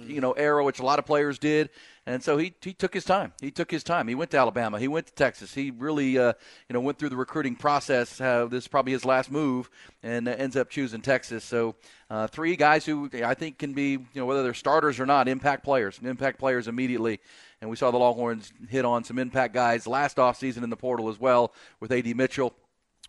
[0.07, 1.71] you know, era, which a lot of players did.
[2.11, 3.33] And so he, he took his time.
[3.41, 4.09] He took his time.
[4.09, 4.81] He went to Alabama.
[4.81, 5.55] He went to Texas.
[5.55, 6.33] He really, uh,
[6.69, 8.21] you know, went through the recruiting process.
[8.21, 9.71] Uh, this is probably his last move,
[10.03, 11.45] and uh, ends up choosing Texas.
[11.45, 11.77] So
[12.11, 15.29] uh, three guys who I think can be, you know, whether they're starters or not,
[15.29, 16.01] impact players.
[16.03, 17.21] Impact players immediately.
[17.61, 21.11] And we saw the Longhorns hit on some impact guys last offseason in the portal
[21.11, 22.15] as well with A.D.
[22.15, 22.53] Mitchell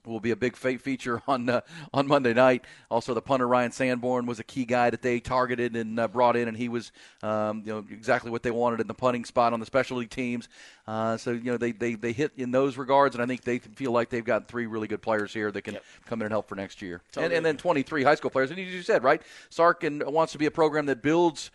[0.06, 1.62] will be a big fe- feature on uh,
[1.94, 2.66] on Monday night.
[2.90, 6.36] Also, the punter Ryan Sanborn was a key guy that they targeted and uh, brought
[6.36, 6.92] in, and he was
[7.24, 10.50] um, you know exactly what they wanted in the punting spot on the specialty teams.
[10.88, 13.60] Uh, so you know they, they they hit in those regards, and I think they
[13.60, 16.48] feel like they've got three really good players here that can come in and help
[16.48, 17.02] for next year.
[17.24, 20.32] And, and then 23 high school players, and as you said, right, Sark and wants
[20.34, 21.52] to be a program that builds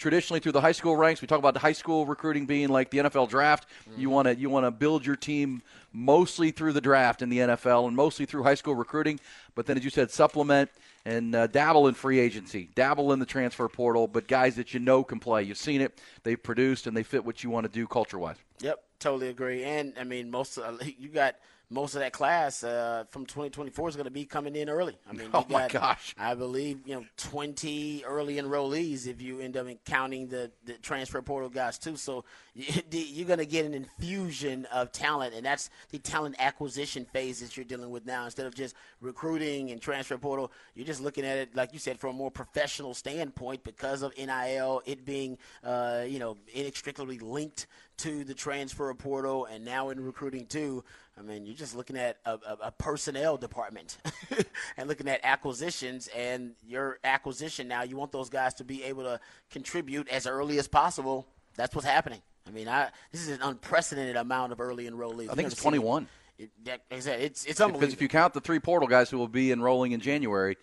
[0.00, 1.20] traditionally through the high school ranks.
[1.20, 3.66] We talk about the high school recruiting being like the NFL draft.
[3.96, 7.38] You want to you want to build your team mostly through the draft in the
[7.38, 9.20] NFL and mostly through high school recruiting.
[9.54, 10.70] But then, as you said, supplement
[11.04, 14.08] and uh, dabble in free agency, dabble in the transfer portal.
[14.08, 15.42] But guys that you know can play.
[15.42, 16.00] You've seen it.
[16.22, 18.36] They've produced and they fit what you want to do culture wise.
[18.60, 19.64] Yep, totally agree.
[19.64, 21.36] And I mean, most of, you got
[21.72, 24.98] most of that class uh, from 2024 is going to be coming in early.
[25.08, 26.14] I mean, Oh, my got, gosh.
[26.18, 31.22] I believe you know 20 early enrollees if you end up counting the, the transfer
[31.22, 31.96] portal guys too.
[31.96, 37.04] So you- you're going to get an infusion of talent, and that's the talent acquisition
[37.12, 38.24] phase that you're dealing with now.
[38.24, 41.98] Instead of just recruiting and transfer portal, you're just looking at it like you said
[42.00, 47.66] from a more professional standpoint because of NIL, it being uh, you know inextricably linked
[47.98, 50.82] to the transfer portal, and now in recruiting too.
[51.20, 53.98] I mean, you're just looking at a, a, a personnel department
[54.78, 59.02] and looking at acquisitions, and your acquisition now, you want those guys to be able
[59.02, 61.26] to contribute as early as possible.
[61.56, 62.22] That's what's happening.
[62.48, 65.30] I mean, I, this is an unprecedented amount of early enrollees.
[65.30, 66.08] I think it's 21.
[66.38, 67.80] It, that, like I said, it's it's unbelievable.
[67.80, 70.56] Because if you count the three portal guys who will be enrolling in January,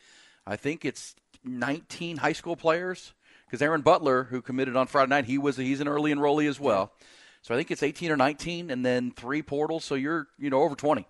[0.47, 3.13] I think it's 19 high school players.
[3.45, 6.59] Because Aaron Butler, who committed on Friday night, he was he's an early enrollee as
[6.59, 6.91] well.
[7.41, 9.85] So I think it's 18 or 19, and then three portals.
[9.85, 11.05] So you're you know over 20.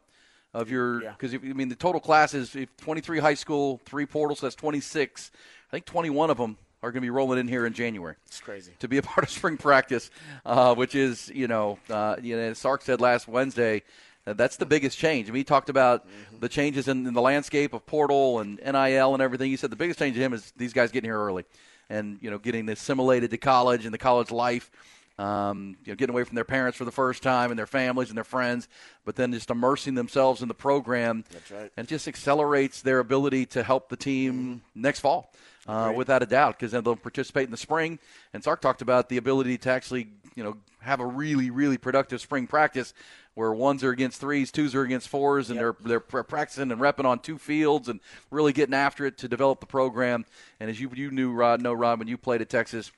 [0.53, 1.11] of your Yeah.
[1.11, 5.31] because I mean the total class is if 23 high school, three portals, that's 26.
[5.69, 8.39] I think 21 of them are going to be rolling in here in January It's
[8.39, 8.71] crazy.
[8.79, 10.09] to be a part of spring practice,
[10.45, 13.81] uh, which is, you know, uh, you know, as Sark said last Wednesday,
[14.25, 15.27] uh, that's the biggest change.
[15.27, 16.05] I mean, he talked about
[16.39, 19.49] the changes in, in the landscape of portal and NIL and everything.
[19.49, 21.45] He said the biggest change to him is these guys getting here early
[21.89, 24.69] and, you know, getting assimilated to college and the college life.
[25.19, 28.09] Um, you know, getting away from their parents for the first time and their families
[28.09, 28.67] and their friends,
[29.03, 31.23] but then just immersing themselves in the program.
[31.31, 31.71] That's right.
[31.75, 35.33] And it just accelerates their ability to help the team next fall
[35.67, 37.97] uh, without a doubt, because then they'll participate in the spring.
[38.31, 42.21] And Sark talked about the ability to actually, you know, have a really, really productive
[42.21, 42.93] spring practice
[43.33, 47.05] where ones are against threes, twos are against fours, and they're they're practicing and repping
[47.05, 47.99] on two fields and
[48.29, 50.25] really getting after it to develop the program.
[50.59, 52.91] And as you you knew, Rod, know Rod, when you played at Texas,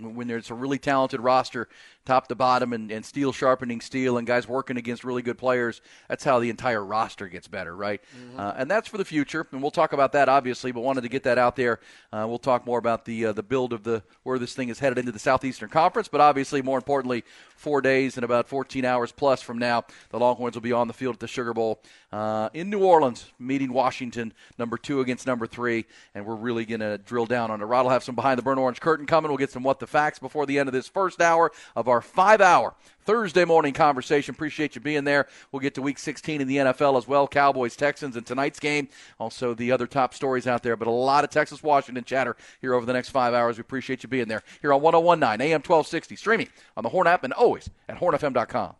[0.00, 1.68] when there's a really talented roster,
[2.08, 5.82] top to bottom, and, and steel sharpening steel, and guys working against really good players,
[6.08, 8.00] that's how the entire roster gets better, right?
[8.36, 10.72] Uh, and that's for the future, and we'll talk about that obviously.
[10.72, 11.80] But wanted to get that out there.
[12.12, 14.78] Uh, we'll talk more about the uh, the build of the where this thing is
[14.78, 17.24] headed into the Southeastern Conference, but obviously more importantly,
[17.56, 20.94] four days and about 14 hours plus from now, the Longhorns will be on the
[20.94, 25.46] field at the Sugar Bowl uh, in New Orleans, meeting Washington, number two against number
[25.46, 27.64] three, and we're really going to drill down on it.
[27.64, 29.30] Rod will have some behind the burnt orange curtain coming.
[29.30, 31.97] We'll get some what the facts before the end of this first hour of our
[32.00, 32.74] five hour
[33.08, 34.34] Thursday morning conversation.
[34.34, 35.28] Appreciate you being there.
[35.50, 38.88] We'll get to week 16 in the NFL as well Cowboys, Texans, and tonight's game.
[39.18, 42.74] Also, the other top stories out there, but a lot of Texas Washington chatter here
[42.74, 43.56] over the next five hours.
[43.56, 47.24] We appreciate you being there here on 1019 AM 1260, streaming on the Horn app
[47.24, 48.74] and always at hornfm.com.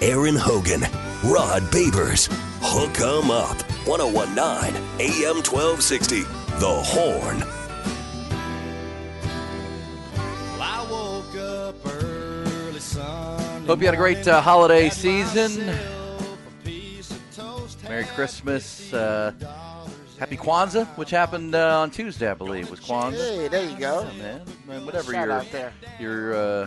[0.00, 0.82] Aaron Hogan,
[1.24, 2.28] Rod Babers,
[2.62, 6.22] Hook 'em Up, 1019 AM 1260.
[6.58, 7.57] The Horn.
[13.68, 15.66] Hope you had a great uh, holiday season.
[15.66, 18.94] myself a piece of toast, Merry Christmas.
[18.94, 19.34] Uh,
[20.18, 23.12] happy Kwanzaa, which happened uh, on Tuesday, I believe, was Kwanzaa.
[23.12, 24.04] Hey, there you go.
[24.16, 26.66] Man, man, whatever Shout your your uh,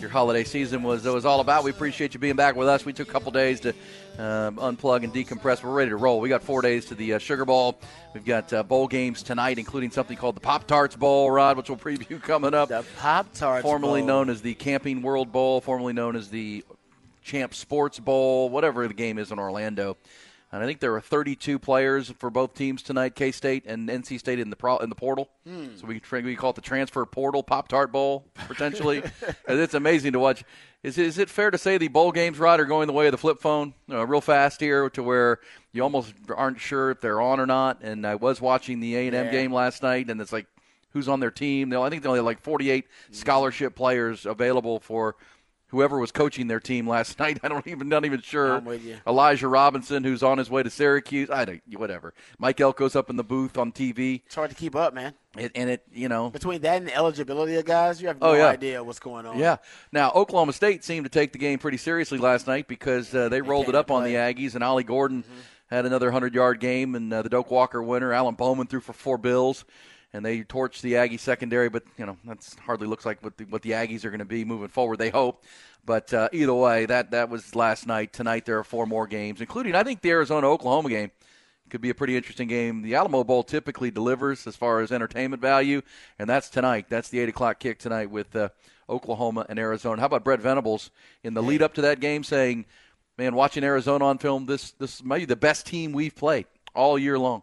[0.00, 1.64] your holiday season was was all about.
[1.64, 2.84] We appreciate you being back with us.
[2.84, 3.70] We took a couple days to
[4.18, 5.62] um, unplug and decompress.
[5.62, 6.20] We're ready to roll.
[6.20, 7.78] We got four days to the uh, Sugar Bowl.
[8.14, 11.68] We've got uh, bowl games tonight, including something called the Pop Tarts Bowl, Rod, which
[11.68, 12.68] we'll preview coming up.
[12.68, 13.62] The Pop Tarts.
[13.62, 13.72] Bowl.
[13.72, 14.08] Formerly Bowl.
[14.08, 16.64] known as the Camping World Bowl, formerly known as the
[17.22, 19.96] Champ Sports Bowl, whatever the game is in Orlando.
[20.52, 24.18] And I think there are 32 players for both teams tonight, K State and NC
[24.18, 25.30] State in the pro, in the portal.
[25.76, 29.02] So we can we call it the transfer portal Pop Tart Bowl potentially.
[29.46, 30.44] And it's amazing to watch.
[30.82, 33.12] Is is it fair to say the bowl games, Rod, are going the way of
[33.12, 35.38] the flip phone, uh, real fast here, to where
[35.72, 37.82] you almost aren't sure if they're on or not?
[37.82, 39.32] And I was watching the A and M Yeah.
[39.32, 40.46] game last night, and it's like
[40.92, 41.68] who's on their team.
[41.68, 45.16] They, I think they only have like 48 scholarship players available for
[45.70, 47.38] whoever was coaching their team last night.
[47.42, 48.56] I don't even not even sure.
[48.56, 48.98] I'm with you.
[49.06, 51.30] Elijah Robinson, who's on his way to Syracuse.
[51.30, 52.14] I don't whatever.
[52.38, 55.14] Mike Elko's up in the booth on TV, It's hard to keep up, man.
[55.38, 56.30] it, and it you know.
[56.30, 58.46] Between that and the eligibility of guys, you have no Oh, yeah.
[58.48, 59.38] idea what's going on.
[59.38, 59.56] Yeah.
[59.92, 63.40] Now Oklahoma State seemed to take the game pretty seriously last night because uh, they
[63.42, 64.14] rolled it up on the.
[64.14, 65.24] Aggies, and Ollie Gordon
[65.70, 68.92] had another hundred yard game, and uh, the Doak Walker winner, Alan Bowman, threw for
[68.92, 69.64] four bills,
[70.12, 71.68] and they torched the Aggie secondary.
[71.68, 74.24] But you know that's hardly looks like what the, what the Aggies are going to
[74.24, 74.98] be moving forward.
[74.98, 75.44] They hope.
[75.84, 78.12] But uh, either way, that that was last night.
[78.12, 81.10] Tonight there are four more games, including I think the Arizona Oklahoma game
[81.70, 82.82] could be a pretty interesting game.
[82.82, 85.82] The Alamo Bowl typically delivers as far as entertainment value,
[86.18, 86.86] and that's tonight.
[86.88, 88.50] That's the eight o'clock kick tonight with uh,
[88.88, 90.00] Oklahoma and Arizona.
[90.00, 90.90] How about Brent Venables
[91.22, 92.66] in the lead up to that game saying,
[93.16, 96.98] "Man, watching Arizona on film, this this might be the best team we've played all
[96.98, 97.42] year long."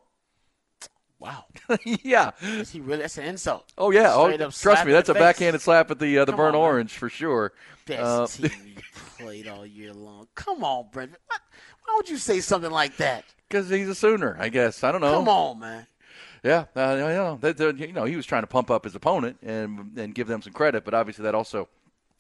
[1.20, 1.46] Wow.
[1.84, 2.32] yeah.
[2.42, 3.02] Is he really?
[3.02, 3.72] That's an insult.
[3.78, 4.14] Oh yeah.
[4.14, 5.22] Oh, Straight trust me, that's a face.
[5.22, 6.70] backhanded slap at the uh, the Come burnt on, man.
[6.70, 7.54] orange for sure.
[7.86, 8.82] Best Uh, team you
[9.18, 10.28] played all year long.
[10.36, 11.12] Come on, Brent.
[11.26, 11.42] What?
[11.86, 13.24] Why would you say something like that?
[13.48, 14.84] Because he's a Sooner, I guess.
[14.84, 15.14] I don't know.
[15.14, 15.88] Come on, man.
[16.44, 19.38] Yeah, uh, you know, that- you know, he was trying to pump up his opponent
[19.42, 21.68] and and give them some credit, but obviously that also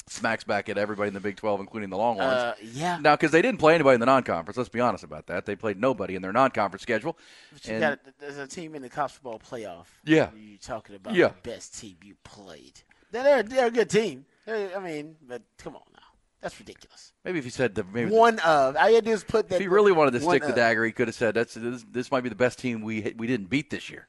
[0.09, 2.31] smacks back at everybody in the Big 12, including the Longhorns.
[2.33, 2.97] Uh, yeah.
[3.01, 5.45] Now, because they didn't play anybody in the non-conference, let's be honest about that.
[5.45, 7.17] They played nobody in their non-conference schedule.
[7.53, 9.85] But you And- got there's a team in the college football playoff.
[10.05, 10.29] Yeah.
[10.35, 11.29] You talking about Yeah.
[11.29, 12.81] the best team you played?
[13.11, 14.25] They're they're, a good team.
[14.45, 15.99] They're- I mean, but come on now,
[16.41, 17.13] that's ridiculous.
[17.23, 19.49] maybe if he said the maybe One of all you had to do is put
[19.49, 19.55] that.
[19.55, 22.11] if he really wanted to stick the dagger, he could have said that's this, this
[22.11, 24.07] might be the best team we we didn't beat this year.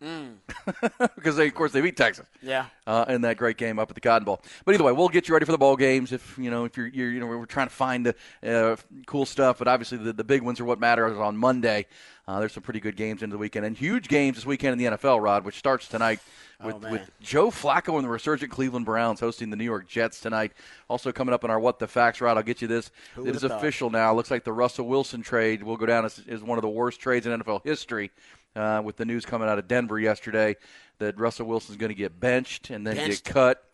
[1.14, 2.26] because they, of course, they beat Texas.
[2.42, 2.66] Yeah.
[2.86, 4.42] Uh, in that great game up at the Cotton Bowl.
[4.64, 6.12] But either way, we'll get you ready for the bowl games.
[6.12, 9.26] If you know, if you're, you're you know, we're trying to find the uh, cool
[9.26, 9.58] stuff.
[9.58, 11.86] But obviously, the, the big ones are what matters on Monday.
[12.26, 14.78] Uh, there's some pretty good games into the weekend and huge games this weekend in
[14.78, 16.20] the NFL, Rod, which starts tonight
[16.62, 20.20] with, Oh, with Joe Flacco and the resurgent Cleveland Browns hosting the New York Jets
[20.20, 20.52] tonight.
[20.88, 22.90] Also coming up in our What the Facts, Rod, I'll get you this.
[23.16, 23.50] it would've thought?
[23.52, 24.14] official now.
[24.14, 27.00] Looks like the Russell Wilson trade will go down as, as one of the worst
[27.00, 28.10] trades in NFL history.
[28.56, 30.56] Uh, with the news coming out of Denver yesterday
[30.98, 33.24] that Russell Wilson's going to get benched and then Benched.
[33.24, 33.64] get cut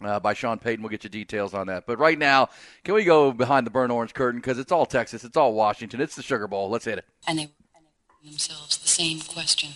[0.00, 0.82] uh, by Sean Payton.
[0.82, 1.86] We'll get you details on that.
[1.86, 2.48] But right now,
[2.84, 6.00] can we go behind the burnt orange curtain because it's all Texas, it's all Washington,
[6.00, 6.70] it's the Sugar Bowl.
[6.70, 7.04] Let's hit it.
[7.26, 9.70] and they were asking themselves the same question.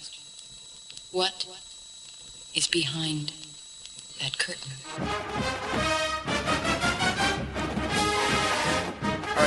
[1.11, 1.47] What
[2.55, 3.33] is behind
[4.21, 5.96] that curtain?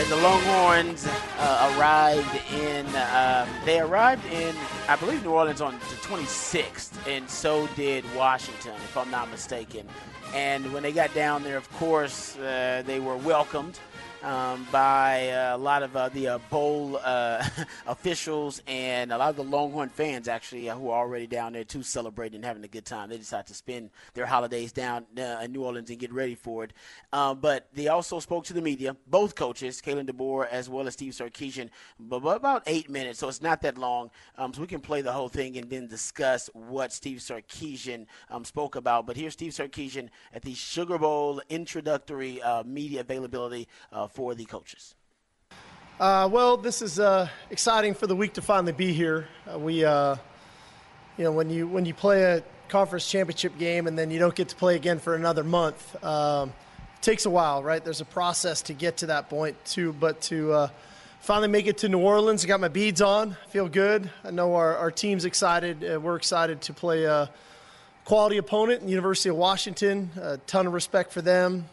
[0.08, 2.86] The Longhorns uh, arrived in.
[2.96, 4.56] Um, they arrived in,
[4.88, 9.88] I believe, New Orleans on the 26th, and so did Washington, if I'm not mistaken.
[10.34, 13.80] And when they got down there, of course, uh, they were welcomed
[14.24, 17.44] um, by uh, a lot of uh, the uh, bowl uh,
[17.88, 21.64] officials and a lot of the Longhorn fans, actually, uh, who are already down there
[21.64, 23.10] too, celebrating and having a good time.
[23.10, 26.74] They decided to spend their holidays down in New Orleans and get ready for it.
[27.12, 31.14] But they also spoke to the media, both coaches, Kalen DeBoer as well as Steve
[31.14, 34.12] Sarkisian, but about eight minutes, so it's not that long.
[34.38, 38.44] Um, so we can play the whole thing and then discuss what Steve Sarkisian um,
[38.44, 39.06] spoke about.
[39.06, 43.68] But here's Steve Sarkisian at the Sugar Bowl introductory media availability
[44.12, 44.96] for the coaches.
[46.00, 49.28] Uh, well, this is uh, exciting for the week to finally be here.
[49.52, 50.16] Uh, we, uh,
[51.18, 54.34] you know, when you when you play a conference championship game and then you don't
[54.34, 56.54] get to play again for another month, um,
[56.96, 57.84] it takes a while, right?
[57.84, 59.92] There's a process to get to that point too.
[59.92, 60.68] But to uh,
[61.20, 63.36] finally make it to New Orleans, I got my beads on.
[63.50, 64.10] Feel good.
[64.24, 65.84] I know our, our team's excited.
[65.84, 67.04] Uh, we're excited to play.
[67.04, 67.30] a
[68.06, 70.12] quality opponent University of Washington.
[70.16, 71.66] A ton of respect for them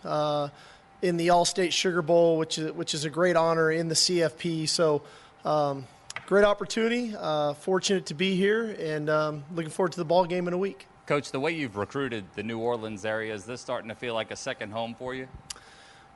[1.02, 4.68] in the Allstate Sugar Bowl, which is which is a great honor in the CFP.
[4.68, 5.02] So,
[5.44, 5.86] um,
[6.26, 7.14] great opportunity.
[7.16, 10.58] Uh, fortunate to be here, and um, looking forward to the ball game in a
[10.58, 10.86] week.
[11.06, 14.30] Coach, the way you've recruited the New Orleans area, is this starting to feel like
[14.32, 15.28] a second home for you?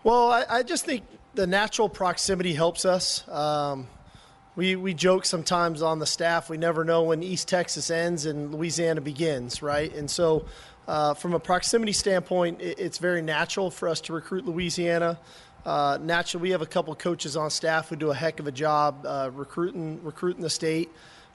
[0.03, 3.27] Well, I, I just think the natural proximity helps us.
[3.29, 3.87] Um,
[4.57, 8.53] we, we joke sometimes on the staff, we never know when East Texas ends and
[8.53, 9.95] Louisiana begins, right?
[9.95, 10.47] And so,
[10.89, 15.19] uh, from a proximity standpoint, it, it's very natural for us to recruit Louisiana.
[15.65, 18.53] Uh, naturally, we have a couple coaches on staff who do a heck of a
[18.53, 20.91] job uh, recruiting recruiting the state.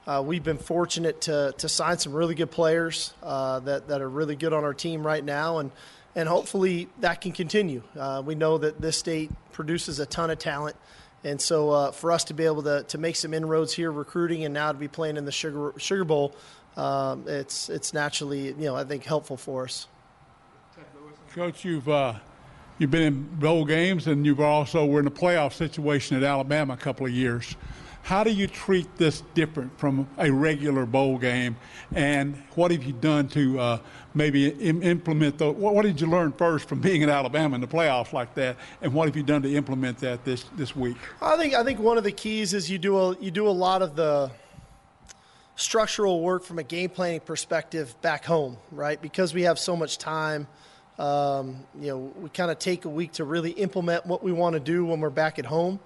[0.06, 4.08] Uh, we've been fortunate to, to sign some really good players uh, that, that are
[4.08, 5.72] really good on our team right now, and,
[6.14, 7.82] and hopefully that can continue.
[7.98, 10.76] Uh, we know that this state produces a ton of talent,
[11.24, 14.44] and so uh, for us to be able to, to make some inroads here recruiting
[14.44, 16.36] and now to be playing in the Sugar, Sugar Bowl,
[16.76, 19.88] um, it's, it's naturally, you know, I think helpful for us.
[21.36, 22.14] Coach, you've uh,
[22.78, 26.72] you've been in bowl games, and you've also were in a playoff situation at Alabama
[26.72, 27.56] a couple of years.
[28.02, 31.56] How do you treat this different from a regular bowl game,
[31.94, 33.78] and what have you done to uh,
[34.14, 35.50] maybe Im- implement the?
[35.50, 38.56] What, what did you learn first from being in Alabama in the playoffs like that,
[38.80, 40.96] and what have you done to implement that this this week?
[41.20, 43.50] I think I think one of the keys is you do a you do a
[43.50, 44.30] lot of the
[45.56, 49.00] structural work from a game planning perspective back home, right?
[49.00, 50.46] Because we have so much time.
[50.98, 54.54] Um, you know, we kind of take a week to really implement what we want
[54.54, 55.80] to do when we're back at home.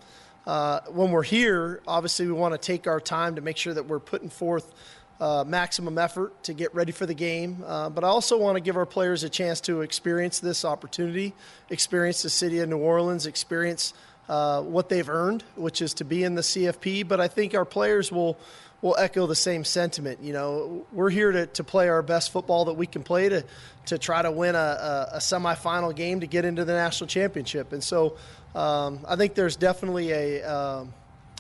[0.47, 3.87] Uh, when we're here, obviously, we want to take our time to make sure that
[3.87, 4.73] we're putting forth
[5.21, 7.63] uh, maximum effort to get ready for the game.
[7.67, 11.35] Uh, but I also want to give our players a chance to experience this opportunity,
[11.69, 13.93] experience the city of New Orleans, experience
[14.29, 17.07] uh, what they've earned, which is to be in the CFP.
[17.07, 18.39] But I think our players will
[18.83, 20.21] will echo the same sentiment.
[20.23, 23.45] You know, we're here to, to play our best football that we can play to
[23.87, 27.73] to try to win a, a, a semifinal game to get into the national championship.
[27.73, 28.17] And so
[28.55, 30.95] um, I think there's definitely a um,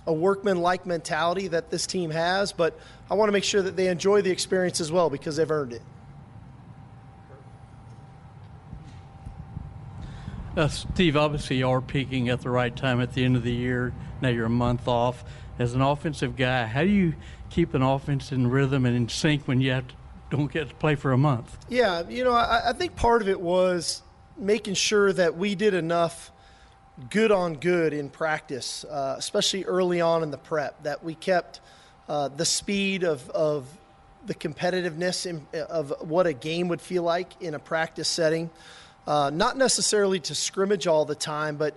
[0.07, 2.79] a workman-like mentality that this team has, but
[3.11, 5.74] I want to make sure that they enjoy the experience as well because they've earned
[5.74, 5.83] it.
[10.57, 13.53] Uh, Steve, obviously you are peaking at the right time at the end of the
[13.53, 13.92] year.
[14.20, 15.24] Now you're a month off.
[15.60, 17.12] As an offensive guy, how do you
[17.50, 19.84] keep an offense in rhythm and in sync when you to,
[20.30, 21.58] don't get to play for a month?
[21.68, 24.00] Yeah, you know, I, I think part of it was
[24.38, 26.32] making sure that we did enough
[27.10, 31.60] good on good in practice, uh, especially early on in the prep, that we kept
[32.08, 33.66] uh, the speed of, of
[34.24, 38.48] the competitiveness in, of what a game would feel like in a practice setting.
[39.06, 41.74] Uh, not necessarily to scrimmage all the time, but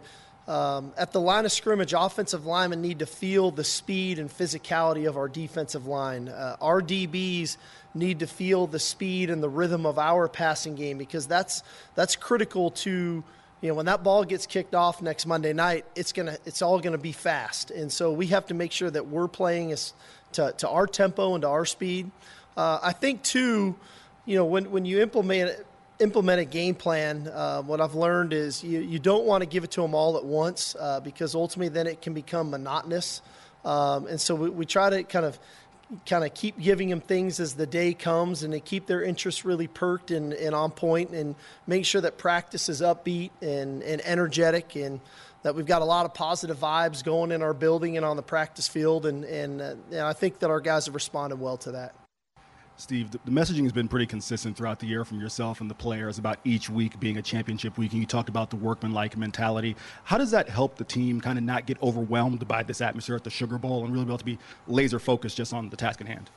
[0.47, 5.07] um, at the line of scrimmage, offensive linemen need to feel the speed and physicality
[5.07, 6.27] of our defensive line.
[6.27, 7.55] Uh, our DBs
[7.95, 11.63] need to feel the speed and the rhythm of our passing game because that's
[11.95, 13.23] that's critical to
[13.61, 16.79] you know when that ball gets kicked off next Monday night it's gonna it's all
[16.79, 19.93] gonna be fast and so we have to make sure that we're playing as
[20.31, 22.09] to, to our tempo and to our speed
[22.57, 23.75] uh, I think too
[24.25, 25.63] you know when when you implement
[26.03, 29.63] implement a game plan uh, what I've learned is you, you don't want to give
[29.63, 33.21] it to them all at once uh, because ultimately then it can become monotonous
[33.63, 35.39] um, and so we, we try to kind of
[36.05, 39.45] kind of keep giving them things as the day comes and to keep their interest
[39.45, 41.35] really perked and, and on point and
[41.67, 44.99] make sure that practice is upbeat and, and energetic and
[45.43, 48.23] that we've got a lot of positive vibes going in our building and on the
[48.23, 51.73] practice field and, and, uh, and I think that our guys have responded well to
[51.73, 51.93] that.
[52.75, 56.17] Steve, the messaging has been pretty consistent throughout the year from yourself and the players
[56.17, 59.75] about each week being a championship week, and you talked about the workmanlike mentality.
[60.03, 63.23] How does that help the team kind of not get overwhelmed by this atmosphere at
[63.23, 66.01] the Sugar Bowl and really be able to be laser focused just on the task
[66.01, 66.31] at hand?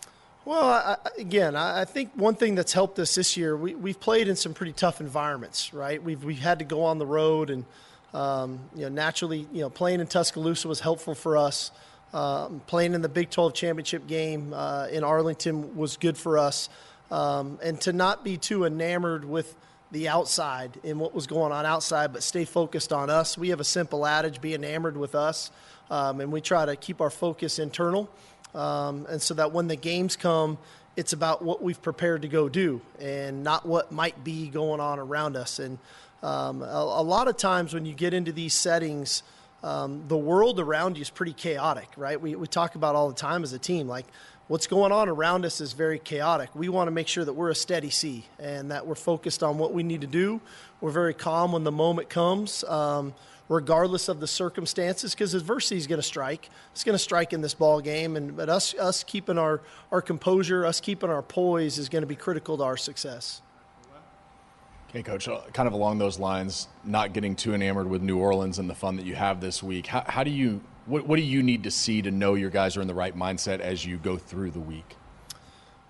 [0.45, 4.29] Well, I, again, I think one thing that's helped us this year, we, we've played
[4.29, 6.01] in some pretty tough environments, right?
[6.01, 7.65] We've, we've had to go on the road, and
[8.15, 11.73] um, you know, naturally, you know, playing in Tuscaloosa was helpful for us.
[12.15, 16.69] Um, playing in the Big 12 championship game uh, in Arlington was good for us.
[17.11, 19.55] Um, and to not be too enamored with
[19.93, 23.39] the outside and what was going on outside, but stay focused on us.
[23.39, 25.51] We have a simple adage be enamored with us.
[25.91, 28.09] Um, and we try to keep our focus internal.
[28.55, 30.59] Um, and so that when the games come,
[30.97, 34.99] it's about what we've prepared to go do and not what might be going on
[34.99, 35.59] around us.
[35.59, 35.79] And
[36.23, 39.23] um, a, a lot of times when you get into these settings,
[39.67, 42.21] um, the world around you is pretty chaotic, right?
[42.21, 44.07] We, we talk about all the time as a team, like
[44.47, 46.55] what's going on around us is very chaotic.
[46.55, 49.59] We want to make sure that we're a steady sea and that we're focused on
[49.59, 50.41] what we need to do.
[50.81, 53.13] We're very calm when the moment comes, um,
[53.49, 56.49] regardless of the circumstances, because adversity is going to strike.
[56.71, 60.01] It's going to strike in this ball game, and but us us keeping our our
[60.01, 63.43] composure, us keeping our poise, is going to be critical to our success.
[64.97, 68.59] Okay, Coach, uh, kind of along those lines, not getting too enamored with New Orleans
[68.59, 71.23] and the fun that you have this week, how, how do you, what, what do
[71.23, 73.99] you need to see to know your guys are in the right mindset as you
[73.99, 74.97] go through the week?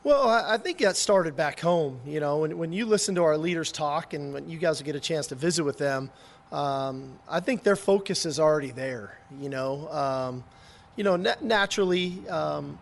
[0.02, 2.00] Well, I think that started back home.
[2.04, 4.96] You know, when, when you listen to our leaders talk and when you guys get
[4.96, 6.10] a chance to visit with them,
[6.50, 9.16] um, I think their focus is already there.
[9.40, 10.44] You know, um,
[10.96, 12.76] you know, na- naturally, um,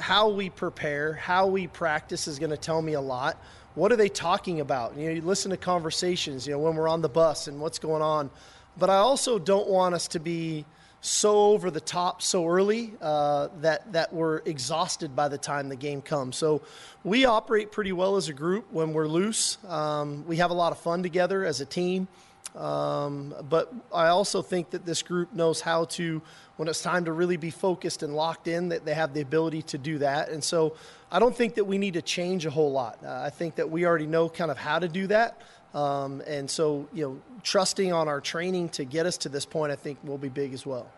[0.00, 3.40] how we prepare, how we practice is going to tell me a lot
[3.74, 4.96] what are they talking about?
[4.96, 7.78] You know, you listen to conversations, you know, when we're on the bus and what's
[7.78, 8.30] going on.
[8.76, 10.64] But I also don't want us to be
[11.00, 15.76] so over the top so early uh, that that we're exhausted by the time the
[15.76, 16.36] game comes.
[16.36, 16.62] So
[17.04, 19.58] we operate pretty well as a group when we're loose.
[19.66, 22.08] Um, we have a lot of fun together as a team.
[22.56, 26.20] Um, but I also think that this group knows how to,
[26.58, 29.62] when it's time to really be focused and locked in, that they have the ability
[29.62, 30.28] to do that.
[30.28, 30.74] And so
[31.10, 32.98] I don't think that we need to change a whole lot.
[33.02, 35.40] Uh, I think that we already know kind of how to do that.
[35.72, 39.70] Um, and so, you know, trusting on our training to get us to this point,
[39.70, 40.90] I think will be big as well.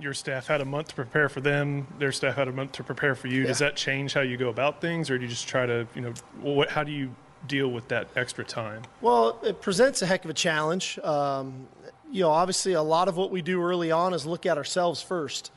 [0.00, 1.86] Your staff had a month to prepare for them.
[1.98, 3.42] Their staff had a month to prepare for you.
[3.42, 3.48] Yeah.
[3.48, 6.00] Does that change how you go about things, or do you just try to, you
[6.00, 6.70] know, what?
[6.70, 7.14] How do you
[7.46, 8.82] deal with that extra time?
[9.02, 10.98] Well, it presents a heck of a challenge.
[11.00, 11.68] Um,
[12.10, 15.00] you know, obviously, a lot of what we do early on is look at ourselves
[15.02, 15.52] first.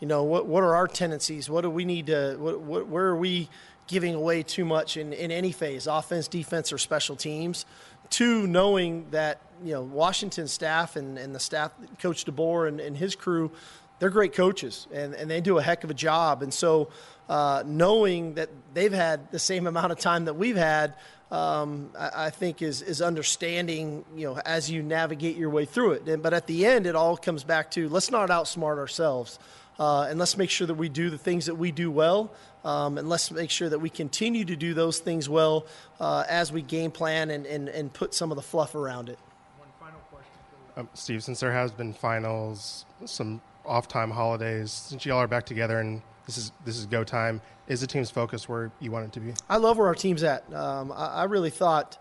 [0.00, 1.50] You know, what what are our tendencies?
[1.50, 2.36] What do we need to?
[2.38, 3.48] What, what, where are we
[3.86, 7.66] giving away too much in, in any phase, offense, defense, or special teams?
[8.10, 12.96] Two, knowing that you know Washington staff and, and the staff, Coach DeBoer and, and
[12.96, 13.50] his crew,
[13.98, 16.42] they're great coaches and, and they do a heck of a job.
[16.42, 16.88] And so,
[17.28, 20.94] uh, knowing that they've had the same amount of time that we've had,
[21.30, 24.04] um, I, I, think is is understanding.
[24.16, 26.08] You know, as you navigate your way through it.
[26.08, 29.38] And, but at the end, it all comes back to let's not outsmart ourselves.
[29.78, 32.32] Uh, and let's make sure that we do the things that we do well.
[32.64, 35.66] Um, and let's make sure that we continue to do those things well
[36.00, 39.18] uh, as we game plan and, and, and put some of the fluff around it.
[39.58, 40.32] One final question,
[40.76, 45.78] um, Steve, since there has been finals, some off-time holidays, since y'all are back together
[45.78, 49.12] and this is this is go time, is the team's focus where you want it
[49.14, 49.32] to be?
[49.48, 50.44] I love where our team's at.
[50.52, 51.96] Um, I, I, really thought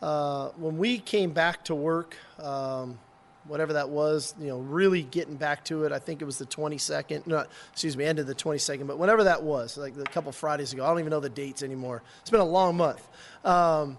[0.00, 2.98] uh, when we came back to work, um,
[3.46, 5.92] whatever that was, you know, really getting back to it.
[5.92, 9.24] I think it was the 22nd, no, excuse me, end of the 22nd, but whenever
[9.24, 10.82] that was, like a couple Fridays ago.
[10.82, 12.02] I don't even know the dates anymore.
[12.22, 13.06] It's been a long month.
[13.44, 13.98] Um,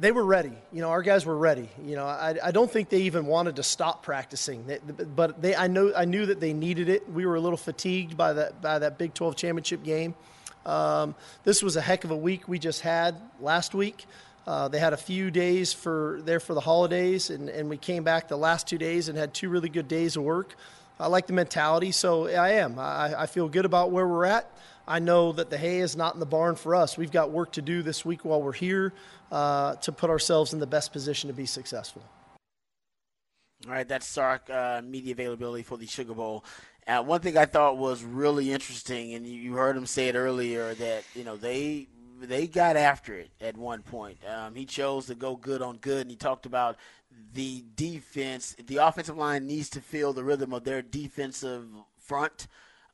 [0.00, 0.52] they were ready.
[0.72, 1.68] You know, our guys were ready.
[1.84, 4.64] You know, I, I don't think they even wanted to stop practicing,
[5.14, 7.08] but they, I know, I knew that they needed it.
[7.10, 10.14] We were a little fatigued by that, by that Big 12 championship game.
[10.64, 14.06] Um, this was a heck of a week we just had last week.
[14.46, 18.02] Uh, they had a few days for there for the holidays, and, and we came
[18.02, 20.54] back the last two days and had two really good days of work.
[20.98, 22.78] I like the mentality, so I am.
[22.78, 24.50] I, I feel good about where we're at.
[24.90, 26.98] I know that the hay is not in the barn for us.
[26.98, 28.92] We've got work to do this week while we're here
[29.30, 32.02] uh, to put ourselves in the best position to be successful.
[33.66, 36.44] All right, that's Sark uh, media availability for the Sugar Bowl.
[36.88, 40.74] Uh, one thing I thought was really interesting, and you heard him say it earlier,
[40.74, 41.86] that you know they
[42.20, 44.18] they got after it at one point.
[44.28, 46.76] Um, he chose to go good on good, and he talked about
[47.32, 48.56] the defense.
[48.66, 52.48] The offensive line needs to feel the rhythm of their defensive front.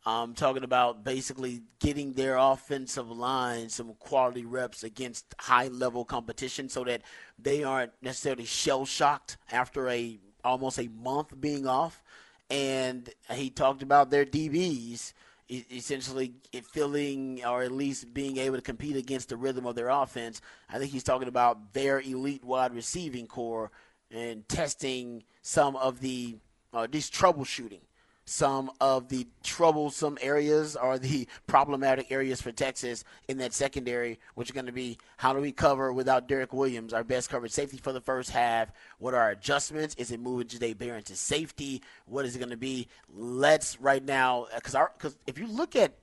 [0.07, 6.69] Um, talking about basically getting their offensive line some quality reps against high level competition
[6.69, 7.03] so that
[7.41, 12.05] they aren't necessarily shell shocked after a almost a month being off.
[12.49, 15.13] And he talked about their DBs
[15.49, 16.35] essentially
[16.73, 20.41] filling or at least being able to compete against the rhythm of their offense.
[20.69, 23.73] I think he's talking about their elite wide receiving core
[24.11, 26.37] and testing some of the
[26.73, 27.81] uh, these troubleshooting
[28.27, 34.51] some of the troublesome areas or the problematic areas for Texas in that secondary, which
[34.51, 37.79] are going to be how do we cover without Derek Williams, our best coverage safety
[37.79, 38.73] for the first half?
[38.99, 39.95] What are our adjustments?
[39.97, 41.83] Is it moving Jahdae Barron to safety?
[42.07, 42.89] What is it going to be?
[43.15, 45.95] Let's right now, uh, because because if you look at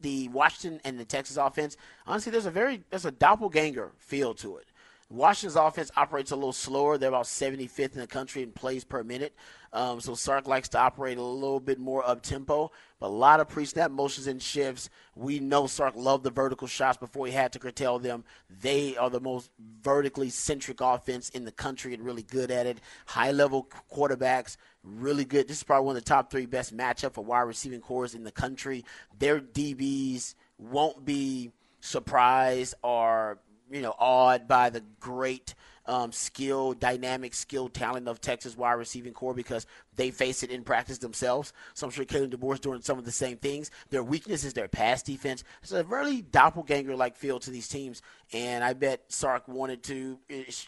[0.00, 1.76] the Washington and the Texas offense,
[2.06, 4.69] honestly, there's a very there's a doppelganger feel to it.
[5.10, 6.96] Washington's offense operates a little slower.
[6.96, 9.34] They're about 75th in the country in plays per minute.
[9.72, 13.40] Um, so Sark likes to operate a little bit more up tempo, but a lot
[13.40, 14.88] of pre snap motions and shifts.
[15.16, 18.22] We know Sark loved the vertical shots before he had to curtail them.
[18.48, 19.50] They are the most
[19.82, 22.78] vertically centric offense in the country and really good at it.
[23.06, 25.48] High level quarterbacks, really good.
[25.48, 28.22] This is probably one of the top three best matchup for wide receiving cores in
[28.22, 28.84] the country.
[29.18, 31.50] Their DBs won't be
[31.80, 33.40] surprised or
[33.70, 35.54] you know awed by the great
[35.86, 39.66] um, skill, dynamic skill, talent of Texas wide receiving core because
[39.96, 41.52] they face it in practice themselves.
[41.74, 43.70] So I'm sure Kalen DeBoer is doing some of the same things.
[43.90, 45.42] Their weakness is their pass defense.
[45.62, 48.02] It's a really doppelganger like feel to these teams,
[48.32, 50.18] and I bet Sark wanted to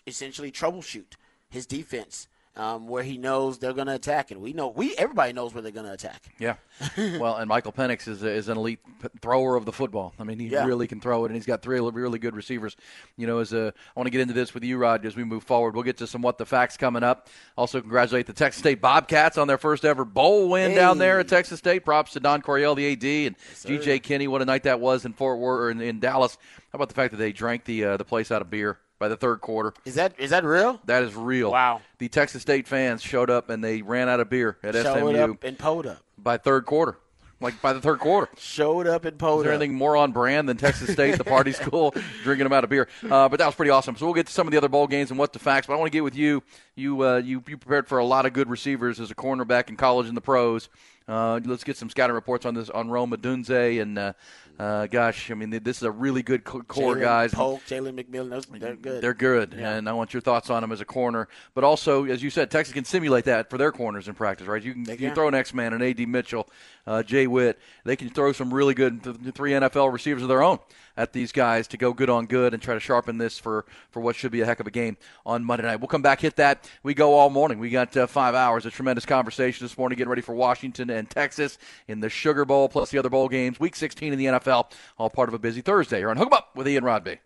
[0.07, 1.14] essentially troubleshoot
[1.50, 5.32] his defense um, where he knows they're going to attack, and we know we everybody
[5.32, 6.22] knows where they're going to attack.
[6.38, 6.57] Yeah,
[6.96, 8.80] well, and Michael Penix is, is an elite
[9.22, 10.12] thrower of the football.
[10.18, 10.66] I mean, he Yeah.
[10.66, 12.76] really can throw it, and he's got three really good receivers.
[13.16, 15.24] You know, as a, I want to get into this with you, Rod, as we
[15.24, 15.74] move forward.
[15.74, 17.28] We'll get to some what the facts coming up.
[17.57, 21.28] Also, congratulate the Texas State Bobcats on their first ever bowl win down there at
[21.28, 21.84] Texas State.
[21.84, 24.00] Props to Don Coryell, the AD, and G.J.
[24.00, 24.28] Kinney.
[24.28, 26.36] What a night that was in Fort Worth or in, in Dallas.
[26.72, 29.09] How about the fact that they drank the uh, the place out of beer by
[29.09, 29.74] the third quarter?
[29.84, 30.80] Is that is that real?
[30.84, 31.50] That is real.
[31.50, 31.80] Wow.
[31.98, 35.16] The Texas State fans showed up and they ran out of beer at Showed SMU
[35.16, 35.98] up and pulled up.
[36.16, 36.98] by third quarter.
[37.40, 38.30] Like by the third quarter.
[38.38, 39.61] Showed up and pulled Is there up.
[39.61, 41.92] anything more on brand than Texas State, the party school,
[42.22, 42.86] drinking them out of beer?
[43.03, 43.96] Uh, but that was pretty awesome.
[43.96, 45.66] So we'll get to some of the other bowl games and what the facts.
[45.66, 46.44] But I want to get with you.
[46.76, 49.76] You uh, you you prepared for a lot of good receivers as a cornerback in
[49.76, 50.68] college and the pros.
[51.09, 54.12] Uh, let's get some scouting reports on this on Rome Odunze and uh,
[54.59, 57.34] uh, gosh, I mean this is a really good core Jalen guys.
[57.34, 59.03] Polk, Jalen McMillan, those, they're good.
[59.03, 59.74] They're good, Yeah.
[59.74, 61.28] and I want your thoughts on them as a corner.
[61.55, 64.62] But also, as you said, Texas can simulate that for their corners in practice, right?
[64.62, 66.48] You can, you throw an X Man, an AD Mitchell,
[66.86, 67.59] uh, Jay Witt.
[67.84, 70.59] They can throw some really good th- three NFL receivers of their own
[70.97, 74.01] at these guys to go good on good and try to sharpen this for for
[74.01, 75.76] what should be a heck of a game on Monday night.
[75.76, 76.68] We'll come back, hit that.
[76.82, 77.59] We go all morning.
[77.59, 81.09] We got uh, five hours of tremendous conversation this morning, getting ready for Washington and
[81.09, 83.59] Texas in the Sugar Bowl, plus the other bowl games.
[83.61, 86.01] Week 16 in the NFL, all part of a busy Thursday.
[86.01, 87.18] You're on Hook 'em Up with Ian Rodby.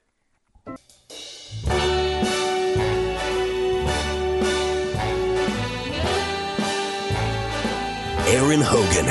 [8.28, 9.06] Aaron Hogan,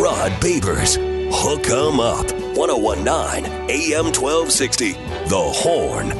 [0.00, 0.96] Rod Babers,
[1.32, 4.92] Hook 'em Up, 1019 AM 1260,
[5.28, 6.10] The Horn.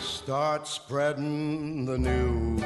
[0.00, 2.62] Start spreading the news.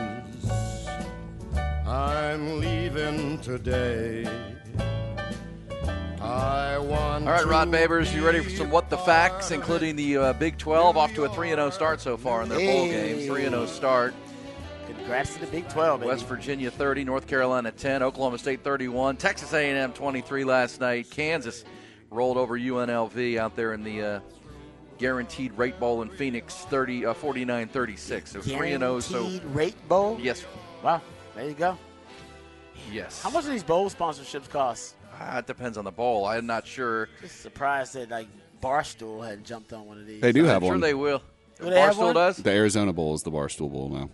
[1.86, 4.26] I'm leaving today.
[6.20, 9.94] I want All right, Rod to Babers, you ready for some what the facts, including
[9.96, 12.86] the uh, Big 12 off to a 3 0 start so far in their bowl
[12.86, 13.14] Hey.
[13.14, 13.26] games.
[13.26, 14.14] 3 0 start.
[14.88, 16.08] Congrats to the Big 12, baby.
[16.08, 21.08] West Virginia 30, North Carolina 10, Oklahoma State 31, Texas A&M 23 last night.
[21.10, 21.64] Kansas
[22.12, 24.20] rolled over UNLV out there in the uh,
[24.98, 28.28] guaranteed rate bowl in Phoenix 30 uh, 49-36.
[28.28, 30.18] So 3 0 so Guaranteed rate bowl?
[30.20, 30.44] Yes.
[30.82, 31.00] Wow,
[31.34, 31.78] there you go.
[32.90, 33.22] Yes.
[33.22, 34.96] How much do these bowl sponsorships cost?
[35.18, 36.26] Ah, it depends on the bowl.
[36.26, 37.08] I'm not sure.
[37.20, 38.28] Just surprised that like
[38.62, 40.20] Barstool hadn't jumped on one of these.
[40.20, 40.80] They do I'm have sure one.
[40.80, 41.22] they will.
[41.60, 42.14] Do they have Barstool one?
[42.14, 42.36] does?
[42.38, 44.10] The Arizona Bowl is the Barstool Bowl now.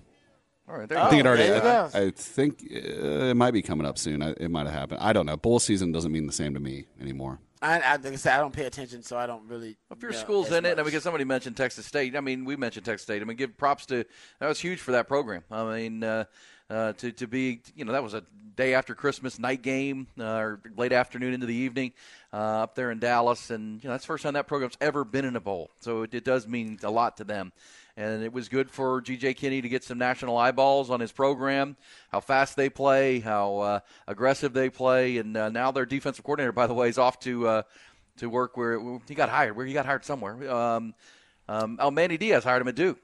[0.69, 1.45] All right, there I think it already.
[1.45, 1.91] There you go.
[1.95, 4.23] I, I think uh, it might be coming up soon.
[4.23, 5.01] I, it might have happened.
[5.01, 5.37] I don't know.
[5.39, 7.41] Bowl season doesn't mean the same to me anymore.
[7.61, 9.77] I, I, like I said, I don't pay attention, so I don't really.
[9.91, 10.87] If your school's in it, and much.
[10.87, 12.17] because somebody mentioned Texas State.
[12.17, 13.23] I mean, we mentioned Texas State.
[13.23, 14.05] I mean, give props to
[14.39, 15.43] that was huge for that program.
[15.51, 16.25] I mean, uh,
[16.71, 18.23] uh, to to be you know that was a
[18.57, 21.93] day after Christmas night game uh, or late afternoon into the evening
[22.33, 25.05] uh, up there in Dallas, and you know that's the first time that program's ever
[25.05, 25.71] been in a bowl.
[25.81, 27.53] So it, it does mean a lot to them.
[27.99, 29.35] And it was good for G.J.
[29.35, 31.77] Kinney to get some national eyeballs on his program,
[32.13, 36.53] how fast they play, how uh, aggressive they play, and uh, now their defensive coordinator,
[36.53, 37.63] by the way, is off to uh,
[38.19, 39.57] to work where he got hired.
[39.57, 40.49] Where he got hired somewhere.
[40.49, 40.95] Um,
[41.49, 42.99] um, oh, Manny Diaz hired him at Duke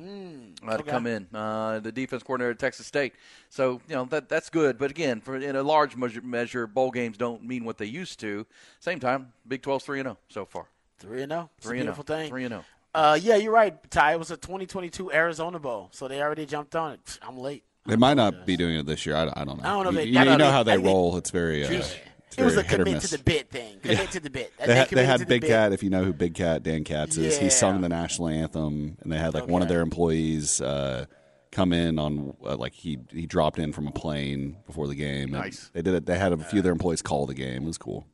[0.00, 3.12] Mm, uh, to come in, uh, the defense coordinator at Texas State.
[3.48, 4.76] So you know that that's good.
[4.76, 8.18] But again, for in a large measure, measure, bowl games don't mean what they used
[8.20, 8.44] to.
[8.80, 10.66] Same time, Big 12's three and zero so far.
[10.98, 11.50] Three and zero.
[11.60, 12.18] Three and beautiful zero.
[12.18, 12.28] thing.
[12.28, 12.64] Three and zero.
[12.94, 14.12] Uh, yeah, you're right, Ty.
[14.12, 17.18] It was a 2022 Arizona Bowl, so they already jumped on it.
[17.22, 17.64] I'm late.
[17.86, 19.16] They might not be doing it this year.
[19.16, 19.64] I, I don't know.
[19.64, 20.50] I don't know You, they- you I know, don't you know know.
[20.52, 21.16] how they think- roll.
[21.16, 21.64] It's very.
[21.66, 21.96] Uh, it's
[22.38, 23.78] It was a commit to the bit thing.
[23.80, 24.52] Commit to the bit.
[24.58, 25.48] That They, had, they had Big bit.
[25.48, 25.72] Cat.
[25.72, 29.12] If you know who Big Cat Dan Katz is, he sung the national anthem, and
[29.12, 31.04] they had like one of their employees uh,
[31.52, 35.30] come in on uh, like he he dropped in from a plane before the game.
[35.30, 35.70] Nice.
[35.74, 36.06] They did it.
[36.06, 37.62] They had a few of their employees call the game.
[37.64, 38.06] It was cool.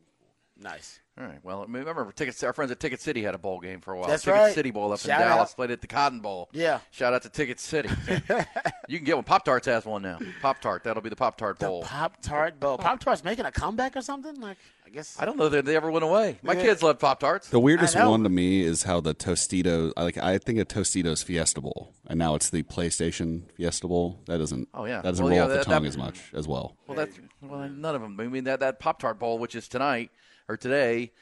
[0.58, 1.00] Nice.
[1.20, 1.38] All right.
[1.42, 3.98] Well, I remember, Ticket, our friends at Ticket City had a bowl game for a
[3.98, 4.08] while.
[4.08, 4.54] That's Ticket right.
[4.54, 5.50] City Bowl up Shout in Dallas.
[5.50, 5.56] out.
[5.56, 6.48] Played at the Cotton Bowl.
[6.52, 6.80] Yeah.
[6.92, 7.90] Shout out to Ticket City.
[8.88, 9.24] you can get one.
[9.24, 10.18] Pop Tarts has one now.
[10.40, 10.82] Pop Tart.
[10.84, 11.82] That'll be the Pop Tart Bowl.
[11.82, 12.78] Pop Tart Bowl.
[12.78, 14.40] Pop Tart's making a comeback or something?
[14.40, 14.56] Like,
[14.86, 15.16] I guess.
[15.20, 16.38] I don't know that they ever went away.
[16.42, 16.62] My Yeah.
[16.62, 17.50] kids love Pop Tarts.
[17.50, 19.92] The weirdest one to me is how the Tostitos.
[19.98, 24.20] I Like I think of Tostitos Fiesta Bowl, and now it's the PlayStation Fiesta Bowl.
[24.26, 24.68] That doesn't.
[24.72, 24.96] Oh, yeah.
[25.02, 26.76] That doesn't Well, roll yeah, off the tongue that- as much as well.
[26.86, 28.18] Well, that's well, none of them.
[28.18, 30.10] I mean, that that Pop Tart Bowl, which is tonight
[30.50, 31.12] or today,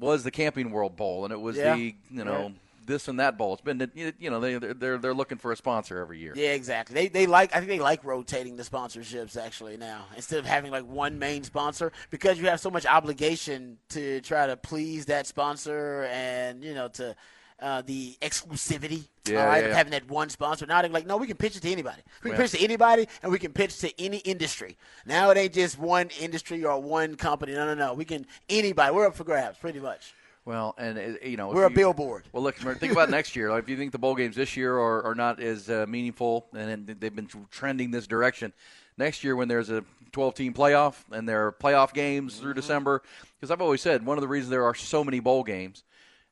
[0.00, 1.74] was the Camping World Bowl, and it was Yeah.
[1.76, 2.54] the you know Right.
[2.86, 3.52] this and that bowl.
[3.52, 6.32] It's been you know they they're they're looking for a sponsor every year.
[6.36, 6.94] Yeah, exactly.
[6.94, 10.70] They they like I think they like rotating the sponsorships actually now instead of having
[10.70, 15.26] like one main sponsor because you have so much obligation to try to please that
[15.26, 17.14] sponsor and you know to
[17.60, 19.02] uh, the exclusivity.
[19.26, 19.74] Yeah, all right, yeah, yeah.
[19.76, 20.64] having that one sponsor.
[20.66, 22.00] Now they're like, no, we can pitch it to anybody.
[22.22, 24.76] We can pitch to anybody, and we can pitch to any industry.
[25.04, 27.52] Now it ain't just one industry or one company.
[27.52, 27.94] No, no, no.
[27.94, 28.94] We can anybody.
[28.94, 30.14] We're up for grabs, pretty much.
[30.44, 32.24] Well, and uh, you know, We're a you- billboard.
[32.32, 33.50] Well, look, think about next year.
[33.50, 36.46] Like, if you think the bowl games this year are, are not as uh, meaningful,
[36.54, 38.54] and then they've been trending this direction,
[38.96, 42.60] next year when there's a 12-team playoff and there are playoff games through Mm-hmm.
[42.60, 43.02] December,
[43.38, 45.84] because I've always said one of the reasons there are so many bowl games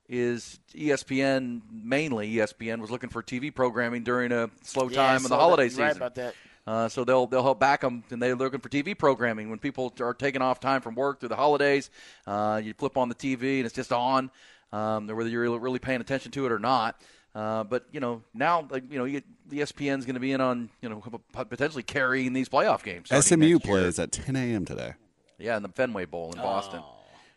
[0.09, 5.29] is ESPN, mainly ESPN, was looking for TV programming during a slow Yeah, time in
[5.31, 5.85] the holiday that- season.
[5.85, 6.35] Right about that.
[6.67, 9.93] Uh, so they'll they'll help back them, and they're looking for TV programming when people
[10.01, 11.91] are taking off time from work through the holidays.
[12.27, 14.33] Uh, you flip on the TV and it's just on,
[14.73, 17.01] um, whether you're really paying attention to it or not.
[17.37, 20.41] Uh, but you know now, like, you know, you, the ESPN's going to be in
[20.41, 21.01] on you know
[21.33, 23.11] potentially carrying these playoff games.
[23.11, 24.65] SMU next plays at 10 a.m.
[24.65, 24.95] today.
[25.39, 26.83] Yeah, in the Fenway Bowl in Boston.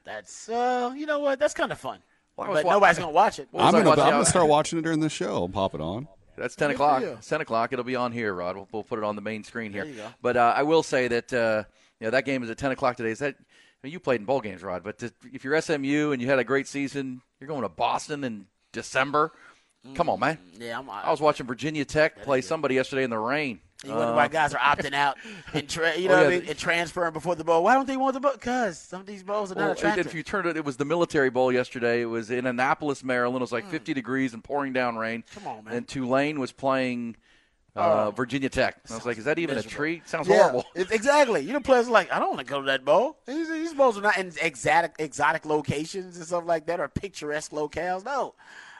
[0.06, 1.38] That's uh, you know what?
[1.38, 2.00] That's kind of fun.
[2.48, 3.48] Well, but wa- nobody's gonna watch it.
[3.54, 5.34] I'm gonna, watching I'm gonna out- start watching it during the show.
[5.36, 6.08] I'll pop it on.
[6.38, 7.02] That's ten o'clock.
[7.02, 7.18] you.
[7.28, 7.74] Ten o'clock.
[7.74, 8.56] It'll be on here, Rod.
[8.56, 9.84] We'll, we'll put it on the main screen here.
[9.84, 10.08] There you go.
[10.22, 11.64] But uh, I will say that uh,
[12.00, 13.12] you know that game is at ten o'clock today.
[13.12, 13.44] Is that I
[13.84, 14.84] mean, you played in bowl games, Rod?
[14.84, 18.24] But to, if you're SMU and you had a great season, you're going to Boston
[18.24, 19.32] in December.
[19.96, 20.38] Come on, man.
[20.58, 20.90] Yeah, I'm.
[20.90, 23.60] I was watching Virginia Tech play somebody yesterday in the rain.
[23.86, 25.18] You wonder why guys are opting out
[25.54, 26.50] and tra- you Oh, know yeah, what I mean?
[26.50, 27.64] and transferring before the bowl.
[27.64, 28.34] Why don't they want the bowl?
[28.34, 30.06] Because some of these bowls are Well, not attractive.
[30.08, 32.02] if you turned it, it was the military bowl yesterday.
[32.02, 33.38] It was in Annapolis, Maryland.
[33.38, 35.24] It was like 50 degrees and pouring down rain.
[35.34, 35.74] Come on, man.
[35.76, 37.16] And Tulane was playing
[37.76, 38.12] uh, Oh.
[38.12, 38.76] Virginia Tech.
[38.92, 39.74] I was like, is that even miserable.
[39.74, 40.10] a treat?
[40.10, 40.66] Sounds yeah, horrible.
[40.76, 41.42] exactly.
[41.42, 43.20] You know, players are like, I don't want to go to that bowl.
[43.28, 47.52] These, these bowls are not in exotic exotic locations and stuff like that, or picturesque
[47.52, 48.04] locales.
[48.04, 48.34] No,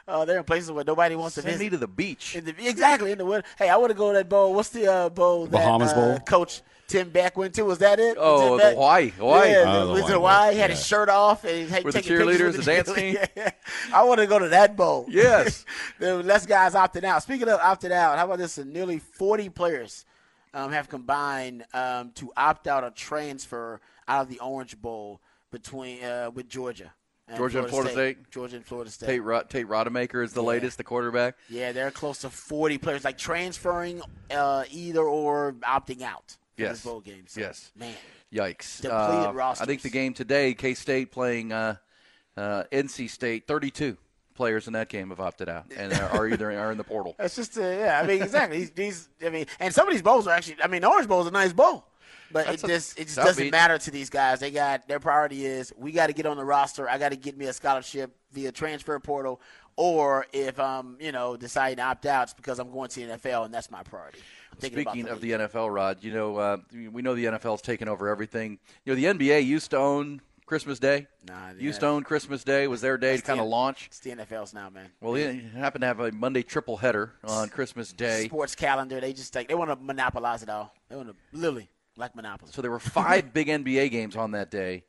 [0.08, 1.64] uh, they're in places where nobody wants to Send visit.
[1.64, 2.36] me to the beach.
[2.36, 3.46] In the, exactly in the winter.
[3.58, 4.54] Hey, I want to go to that bowl.
[4.54, 5.46] What's the uh, bowl?
[5.46, 6.18] that, Bahamas uh, Bowl?
[6.20, 7.62] Coach Tim Beck went to.
[7.62, 8.16] Was that it?
[8.18, 9.10] Oh, Tim the Hawaii.
[9.10, 9.50] Hawaii.
[9.50, 10.54] Yeah, Oh, the was it Hawaii Hawaii?
[10.54, 13.16] He had his shirt off and he had With the cheerleaders, with the dance team?
[13.36, 13.50] Yeah.
[13.94, 15.06] I want to go to that bowl.
[15.08, 15.64] Yes.
[16.00, 17.22] the less guys opted out.
[17.22, 18.58] Speaking of opted out, how about this?
[18.58, 20.04] Nearly 40 players
[20.52, 25.20] um, have combined um, to opt out or transfer out of the Orange Bowl
[25.52, 26.92] between uh, with Georgia.
[27.36, 28.30] Georgia and Florida State?
[28.30, 29.06] Georgia and Florida State.
[29.06, 30.48] Tate, Rod- Tate Rodemaker is the Yeah.
[30.48, 31.36] latest, the quarterback.
[31.48, 36.72] Yeah, they're close to 40 players, like transferring uh, either or opting out Yes.
[36.72, 37.24] this bowl game.
[37.26, 37.70] So, Yes.
[37.76, 37.94] Man.
[38.32, 38.80] Yikes.
[38.82, 41.76] Depleted Uh, I think the game today, K State playing uh,
[42.36, 43.96] uh, NC State, 32
[44.34, 47.14] players in that game have opted out and are either are in the portal.
[47.18, 48.58] It's just, uh, yeah, I mean, exactly.
[48.58, 51.08] These, these, I mean, and some of these bowls are actually, I mean, the Orange
[51.08, 51.84] Bowl is a nice bowl.
[52.32, 54.40] But That's it just it just doesn't matter to these guys.
[54.40, 56.88] They got their priority is we got to get on the roster.
[56.88, 59.40] I got to get me a scholarship via transfer portal,
[59.76, 63.18] or if I'm you know deciding to opt out, it's because I'm going to the
[63.18, 64.20] NFL and that's my priority.
[64.52, 67.24] I'm thinking about Speaking the of the NFL, Rod, you know uh, we know the
[67.24, 68.58] NFL's taken over everything.
[68.84, 70.20] You know the NBA used to own
[70.50, 71.06] Christmas Day.
[71.28, 71.72] Nah, yeah.
[71.82, 73.86] own Christmas Day was their day That's to kind of launch.
[73.86, 74.88] It's the NFL's now, man.
[75.00, 78.24] Well, it happen to have a Monday triple header on Christmas Day.
[78.24, 79.00] Sports calendar.
[79.00, 80.74] They just like they want to monopolize it all.
[80.88, 81.68] They want to literally
[82.00, 82.50] like monopoly.
[82.52, 84.84] So there were five big NBA games on that day,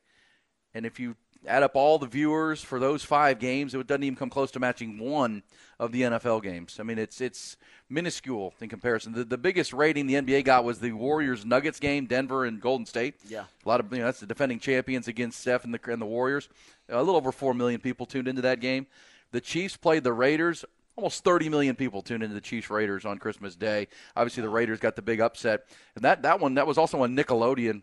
[0.74, 4.16] and if you add up all the viewers for those five games, it doesn't even
[4.16, 5.42] come close to matching one
[5.78, 6.78] of the NFL games.
[6.78, 7.56] I mean, it's it's
[7.88, 9.12] minuscule in comparison.
[9.12, 12.86] The, the biggest rating the NBA got was the Warriors Nuggets game, Denver and Golden
[12.86, 13.14] State.
[13.28, 13.44] Yeah.
[13.64, 16.06] a lot of you know that's the defending champions against Steph and the and the
[16.06, 16.48] Warriors.
[16.88, 18.86] A little over four million people tuned into that game.
[19.32, 20.64] The Chiefs played the Raiders.
[20.96, 23.88] Almost 30 million people tuned into the Chiefs Raiders on Christmas Day.
[24.14, 25.64] Obviously, the Raiders got the big upset,
[25.94, 27.82] and that that one that was also on Nickelodeon.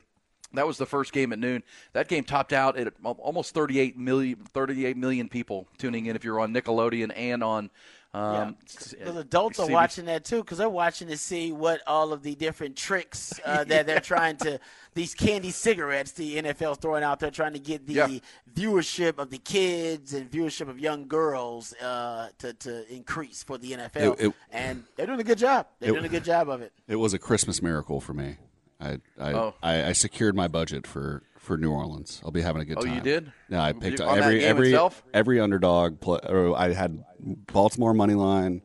[0.53, 1.63] That was the first game at noon.
[1.93, 6.39] That game topped out at almost 38 million, 38 million people tuning in if you're
[6.39, 7.69] on Nickelodeon and on.
[8.11, 12.23] Um, Because adults are watching that too, because they're watching to see what all of
[12.23, 14.59] the different tricks uh, that they're trying to
[14.95, 18.07] these candy cigarettes the NFL's throwing out there, trying to get the Yeah.
[18.55, 23.73] viewership of the kids and viewership of young girls uh, to to increase for the
[23.73, 25.67] NFL, It- it- and they're doing a good job.
[25.79, 26.73] They're It- doing a good job of it.
[26.87, 28.37] It was a Christmas miracle for me.
[28.79, 29.53] I I, Oh.
[29.61, 32.21] I, I secured my budget for, for New Orleans.
[32.23, 32.91] I'll be having a good Oh, time.
[32.91, 33.31] Oh, you did?
[33.49, 35.03] Yeah, I picked every every itself?
[35.13, 35.99] every underdog.
[35.99, 37.03] Play, or I had
[37.51, 38.61] Baltimore money line,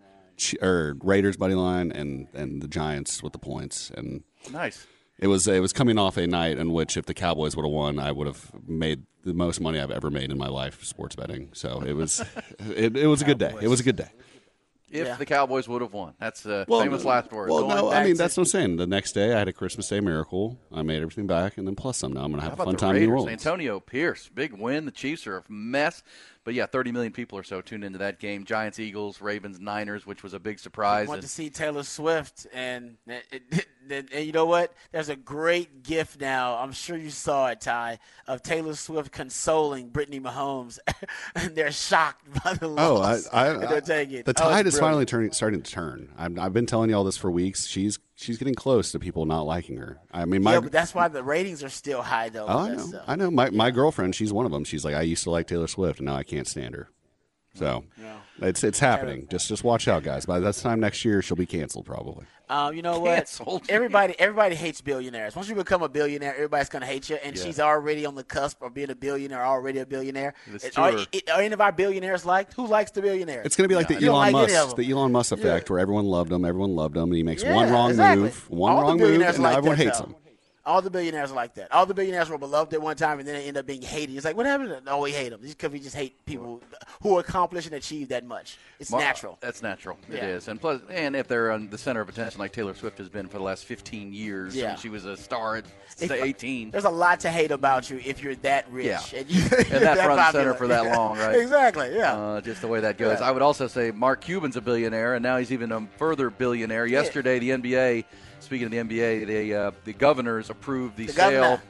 [0.63, 3.91] or Raiders money line, and and the Giants with the points.
[3.97, 4.87] And Nice.
[5.19, 7.73] it was it was coming off a night in which if the Cowboys would have
[7.73, 11.17] won, I would have made the most money I've ever made in my life sports
[11.17, 11.49] betting.
[11.55, 12.21] So it was
[12.61, 13.55] it, it was a good day.
[13.61, 14.11] It was a good day.
[14.95, 15.17] If Yeah.
[15.17, 17.51] the Cowboys would have won, that's uh, famous last word.
[17.51, 18.77] Well, Going no, I back mean to- that's what I'm saying.
[18.77, 20.57] The next day, I had a Christmas Day miracle.
[20.73, 22.13] I made everything back, and then plus some.
[22.13, 23.23] Now I'm going to have a fun the time in New Raiders?
[23.23, 23.45] Orleans.
[23.45, 24.85] Antonio Pierce, big win.
[24.85, 26.05] The Chiefs are a mess,
[26.45, 28.45] but yeah, 30 million people or so tuned into that game.
[28.45, 31.09] Giants, Eagles, Ravens, Niners, which was a big surprise.
[31.09, 34.73] I went And- to see Taylor Swift, and, it, it, it- and you know what?
[34.93, 36.57] There's a great gift now.
[36.57, 40.79] I'm sure you saw it, Ty, of Taylor Swift consoling Brittany Mahomes,
[41.35, 43.29] and they're shocked by the oh, loss.
[43.33, 43.55] Oh, I.
[43.55, 44.27] I, they're taking it.
[44.27, 46.11] the Oh, tide is finally turning, starting to turn.
[46.17, 47.67] I've, I've been telling you all this for weeks.
[47.67, 49.99] She's she's getting close to people not liking her.
[50.13, 52.47] I mean, my yeah, but that's why the ratings are still high, though.
[52.47, 53.31] oh, I know, I know.
[53.31, 54.65] My my girlfriend, she's one of them.
[54.65, 56.89] She's like, I used to like Taylor Swift, and now I can't stand her.
[57.55, 58.19] So yeah.
[58.41, 59.29] it's it's happening.
[59.31, 60.27] Just just watch out, guys.
[60.27, 62.27] By this time next year, she'll be canceled probably.
[62.49, 63.17] Um, you know what?
[63.17, 63.63] Canceled.
[63.71, 65.35] Everybody, everybody hates billionaires.
[65.35, 67.17] Once you become a billionaire, everybody's gonna hate you.
[67.17, 67.43] And Yeah.
[67.45, 70.35] she's already on the cusp of being a billionaire, already a billionaire.
[70.77, 72.53] Are, are any of our billionaires liked?
[72.55, 73.47] Who likes the billionaires?
[73.47, 75.39] It's going to be like You the Elon like Musk, the Elon Musk Yeah.
[75.39, 78.25] effect, where everyone loved him, everyone loved him, and he makes Yeah, one wrong exactly.
[78.25, 80.05] move, one All wrong move, billionaires and now like everyone that, hates though.
[80.07, 80.15] him.
[80.67, 81.71] All the billionaires are like that.
[81.73, 84.17] All the billionaires were beloved at one time, and then they end up being hated.
[84.17, 84.75] It's like, what happened?
[84.87, 85.41] Oh, we hate them.
[85.43, 86.63] Because we just hate people
[87.03, 88.57] who accomplish and achieve that much.
[88.81, 89.37] It's Well, natural.
[89.43, 89.99] That's natural.
[90.11, 90.27] It Yeah.
[90.29, 93.11] is, and plus, and if they're on the center of attention like Taylor Swift has
[93.11, 94.75] been for the last 15 years, Yeah.
[94.77, 95.67] she was a star at
[96.01, 96.71] If- 18.
[96.71, 98.87] There's a lot to hate about you if you're that rich.
[98.87, 99.01] Yeah.
[99.19, 100.45] And, you, and you're that front popular.
[100.45, 101.37] center for that long, right?
[101.41, 101.95] exactly.
[101.95, 102.15] Yeah.
[102.17, 103.21] Uh, just the way that goes.
[103.21, 103.29] Yeah.
[103.29, 106.87] I would also say Mark Cuban's a billionaire, and now he's even a further billionaire.
[106.87, 108.05] Yesterday, the NBA.
[108.45, 111.41] Speaking of the NBA, the uh, the governors approved the, The sale.
[111.43, 111.63] governor.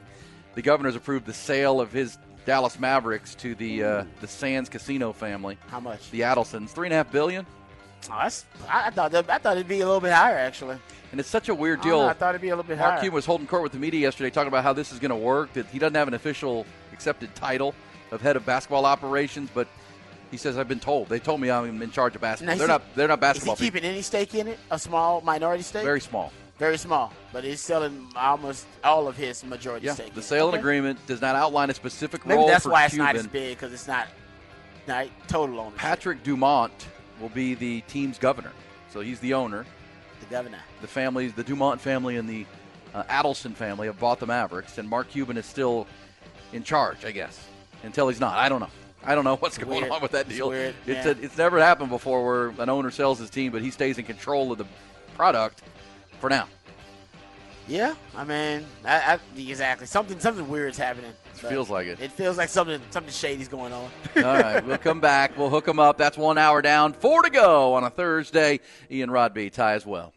[0.54, 5.12] The governors approved the sale of his Dallas Mavericks to the uh, the Sands Casino
[5.12, 5.56] family.
[5.68, 6.10] How much?
[6.10, 7.46] The Adelsons, three and a half billion.
[8.10, 10.76] Oh, that's, I, I thought that, I thought it'd be a little bit higher actually.
[11.10, 12.02] And it's such a weird I deal.
[12.02, 13.00] know, I thought it'd be a little bit Mark higher.
[13.00, 15.16] Cuban was holding court with the media yesterday, talking about how this is going to
[15.16, 15.52] work.
[15.54, 17.74] That he doesn't have an official accepted title
[18.10, 19.68] of head of basketball operations, but
[20.30, 21.08] he says I've been told.
[21.08, 22.52] They told me I'm in charge of basketball.
[22.54, 22.94] is They're he- not.
[22.94, 23.54] They're not basketball.
[23.54, 23.78] Is he people.
[23.80, 24.58] keeping any stake in it?
[24.70, 25.84] A small minority stake?
[25.84, 26.30] Very small.
[26.58, 29.94] Very small, but he's selling almost all of his majority Yeah.
[29.94, 30.14] stake.
[30.14, 30.60] The sale and Okay.
[30.60, 33.06] agreement does not outline a specific Maybe role that's for why it's Cuban.
[33.06, 34.06] not as big because it's not,
[34.86, 35.78] not total ownership.
[35.80, 36.72] Patrick Dumont
[37.20, 38.52] will be the team's governor.
[38.92, 39.66] So he's the owner.
[40.20, 40.58] The governor.
[40.80, 42.46] The families, the Dumont family and the
[42.94, 45.88] uh, Adelson family have bought the Mavericks, and Mark Cuban is still
[46.52, 47.44] in charge, I guess,
[47.82, 48.36] until he's not.
[48.38, 48.68] I don't know.
[49.04, 49.90] I don't know what's going weird.
[49.90, 50.50] on with that It's deal.
[50.50, 53.72] weird, It's a, it's never happened before where an owner sells his team, but he
[53.72, 54.66] stays in control of the
[55.16, 55.62] product
[56.20, 56.48] for now.
[57.66, 59.86] Yeah, I mean, I, I, exactly.
[59.86, 61.12] Something something weird's happening.
[61.40, 61.98] but feels like it.
[62.00, 63.90] It feels like something something shady's going on.
[64.16, 65.36] All right, we'll come back.
[65.38, 65.96] We'll hook them up.
[65.96, 68.60] That's one hour down, four to go on a Thursday.
[68.90, 70.14] Ian Rodby, Ty as well.